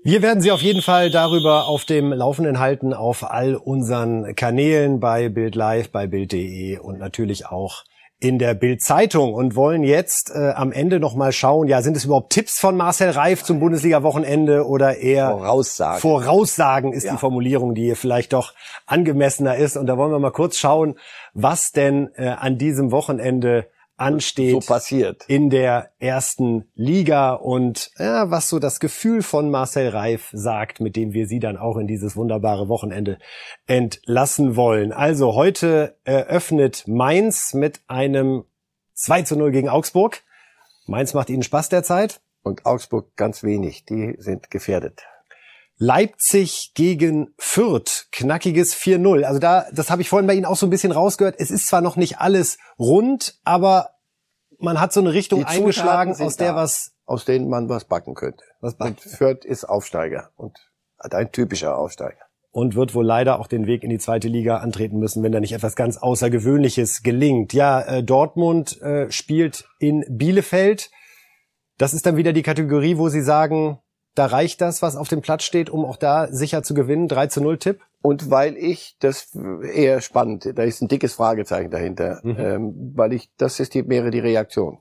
[0.03, 4.99] Wir werden Sie auf jeden Fall darüber auf dem Laufenden halten auf all unseren Kanälen
[4.99, 7.86] bei Bild Live, bei Bild.de und natürlich auch
[8.28, 12.05] in der Bild-Zeitung und wollen jetzt äh, am Ende noch mal schauen, ja, sind es
[12.05, 16.01] überhaupt Tipps von Marcel Reif zum Bundesliga-Wochenende oder eher Voraussagen?
[16.01, 17.11] Voraussagen ist ja.
[17.11, 18.53] die Formulierung, die hier vielleicht doch
[18.88, 19.78] angemessener ist.
[19.78, 20.95] Und da wollen wir mal kurz schauen,
[21.36, 23.67] was denn äh, an diesem Wochenende
[23.97, 25.23] ansteht so passiert.
[25.27, 30.95] in der ersten Liga und ja, was so das Gefühl von Marcel Reif sagt, mit
[30.95, 33.17] dem wir Sie dann auch in dieses wunderbare Wochenende
[33.67, 34.91] entlassen wollen.
[34.91, 38.45] Also heute eröffnet Mainz mit einem
[38.93, 40.23] 2 zu 0 gegen Augsburg.
[40.87, 42.21] Mainz macht Ihnen Spaß derzeit?
[42.43, 43.85] Und Augsburg ganz wenig.
[43.85, 45.03] Die sind gefährdet.
[45.78, 49.23] Leipzig gegen Fürth, knackiges 4-0.
[49.23, 51.36] Also da, das habe ich vorhin bei Ihnen auch so ein bisschen rausgehört.
[51.38, 53.89] Es ist zwar noch nicht alles rund, aber
[54.57, 58.15] man hat so eine Richtung eingeschlagen, aus der da, was, aus denen man was backen
[58.15, 58.43] könnte.
[58.61, 58.95] Was backen.
[58.95, 60.57] Und Fürth ist Aufsteiger und
[60.97, 62.19] ein typischer Aufsteiger.
[62.51, 65.41] Und wird wohl leider auch den Weg in die zweite Liga antreten müssen, wenn da
[65.41, 67.51] nicht etwas ganz Außergewöhnliches gelingt.
[67.51, 70.89] Ja, äh, Dortmund äh, spielt in Bielefeld.
[71.78, 73.80] Das ist dann wieder die Kategorie, wo Sie sagen,
[74.16, 77.07] da reicht das, was auf dem Platz steht, um auch da sicher zu gewinnen.
[77.07, 77.82] 3 zu 0 Tipp?
[78.01, 82.36] Und weil ich das eher spannend, da ist ein dickes Fragezeichen dahinter, mhm.
[82.39, 84.80] ähm, weil ich, das ist die, wäre die Reaktion.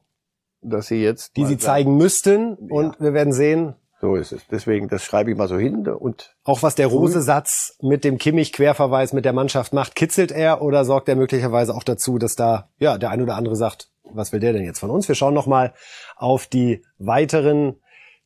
[0.61, 1.37] Dass sie jetzt.
[1.37, 3.01] Die sie zeigen müssten und ja.
[3.01, 3.75] wir werden sehen.
[4.01, 4.47] So ist es.
[4.51, 6.37] Deswegen, das schreibe ich mal so hin und.
[6.45, 11.09] Auch was der Rose-Satz mit dem Kimmich-Querverweis mit der Mannschaft macht, kitzelt er oder sorgt
[11.09, 14.53] er möglicherweise auch dazu, dass da, ja, der ein oder andere sagt, was will der
[14.53, 15.09] denn jetzt von uns?
[15.09, 15.73] Wir schauen nochmal
[16.17, 17.77] auf die weiteren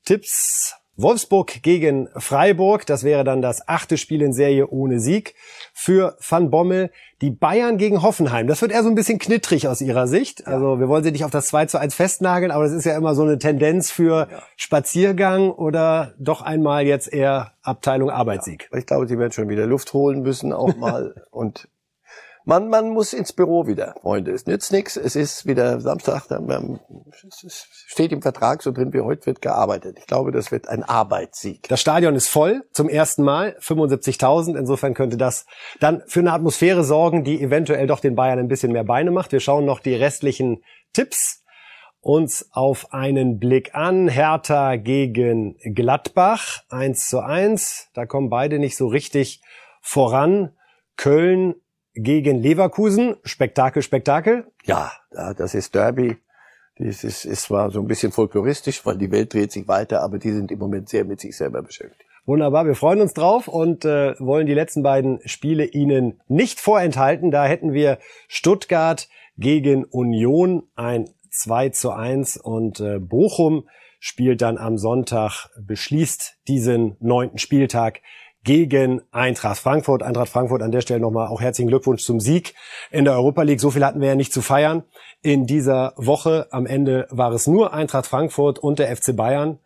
[0.04, 5.34] Tipps Wolfsburg gegen Freiburg, das wäre dann das achte Spiel in Serie ohne Sieg
[5.72, 6.90] für Van Bommel.
[7.20, 10.46] Die Bayern gegen Hoffenheim, das wird eher so ein bisschen knittrig aus ihrer Sicht.
[10.46, 12.96] Also wir wollen sie nicht auf das 2 zu 1 festnageln, aber das ist ja
[12.96, 14.42] immer so eine Tendenz für ja.
[14.56, 18.68] Spaziergang oder doch einmal jetzt eher Abteilung Arbeitssieg.
[18.72, 21.68] Ja, ich glaube, sie werden schon wieder Luft holen müssen auch mal und
[22.48, 24.32] man, man muss ins Büro wieder, Freunde.
[24.32, 24.96] Es nützt nichts.
[24.96, 26.24] Es ist wieder Samstag.
[26.30, 29.98] Es steht im Vertrag so drin, wie heute wird gearbeitet.
[29.98, 31.68] Ich glaube, das wird ein Arbeitssieg.
[31.68, 34.56] Das Stadion ist voll zum ersten Mal, 75.000.
[34.56, 35.44] Insofern könnte das
[35.78, 39.32] dann für eine Atmosphäre sorgen, die eventuell doch den Bayern ein bisschen mehr Beine macht.
[39.32, 40.62] Wir schauen noch die restlichen
[40.94, 41.44] Tipps
[42.00, 44.08] uns auf einen Blick an.
[44.08, 47.90] Hertha gegen Gladbach, 1 zu 1.
[47.92, 49.42] Da kommen beide nicht so richtig
[49.82, 50.56] voran.
[50.96, 51.54] Köln
[51.98, 53.16] gegen Leverkusen.
[53.24, 54.46] Spektakel, Spektakel.
[54.64, 56.16] Ja, das ist Derby.
[56.78, 60.18] Das ist, ist zwar so ein bisschen folkloristisch, weil die Welt dreht sich weiter, aber
[60.18, 62.08] die sind im Moment sehr mit sich selber beschäftigt.
[62.24, 67.30] Wunderbar, wir freuen uns drauf und äh, wollen die letzten beiden Spiele Ihnen nicht vorenthalten.
[67.30, 73.66] Da hätten wir Stuttgart gegen Union ein 2 zu 1 und äh, Bochum
[73.98, 78.02] spielt dann am Sonntag, beschließt diesen neunten Spieltag
[78.44, 80.02] gegen Eintracht Frankfurt.
[80.02, 82.54] Eintracht Frankfurt an der Stelle nochmal auch herzlichen Glückwunsch zum Sieg
[82.90, 83.60] in der Europa League.
[83.60, 84.84] So viel hatten wir ja nicht zu feiern
[85.22, 86.48] in dieser Woche.
[86.50, 89.58] Am Ende war es nur Eintracht Frankfurt und der FC Bayern,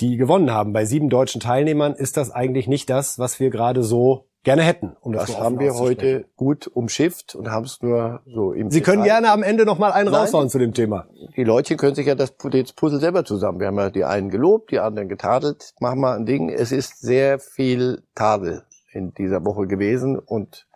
[0.00, 0.72] die gewonnen haben.
[0.72, 4.96] Bei sieben deutschen Teilnehmern ist das eigentlich nicht das, was wir gerade so gerne hätten.
[5.00, 8.82] Um das, das haben wir heute gut umschifft und haben es nur so im Sie
[8.82, 11.08] können gerne am Ende noch mal einen Nein, raushauen zu dem Thema.
[11.36, 13.58] Die Leute können sich ja das, Puzzle selber zusammen.
[13.58, 15.74] Wir haben ja die einen gelobt, die anderen getadelt.
[15.80, 16.50] Mach mal ein Ding.
[16.50, 20.66] Es ist sehr viel Tadel in dieser Woche gewesen und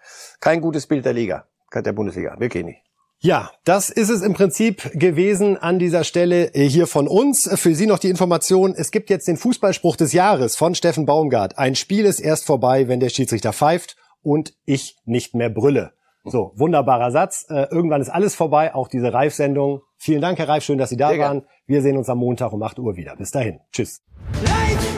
[0.40, 2.34] kein gutes Bild der Liga, der Bundesliga.
[2.40, 2.87] Wirklich nicht.
[3.20, 7.50] Ja, das ist es im Prinzip gewesen an dieser Stelle äh, hier von uns.
[7.60, 11.58] Für Sie noch die Information, es gibt jetzt den Fußballspruch des Jahres von Steffen Baumgart.
[11.58, 15.94] Ein Spiel ist erst vorbei, wenn der Schiedsrichter pfeift und ich nicht mehr brülle.
[16.24, 17.46] So, wunderbarer Satz.
[17.48, 19.80] Äh, irgendwann ist alles vorbei, auch diese Reif-Sendung.
[19.96, 21.42] Vielen Dank, Herr Reif, schön, dass Sie da Sehr waren.
[21.66, 23.16] Wir sehen uns am Montag um 8 Uhr wieder.
[23.16, 23.58] Bis dahin.
[23.72, 24.00] Tschüss.
[24.44, 24.97] Leid!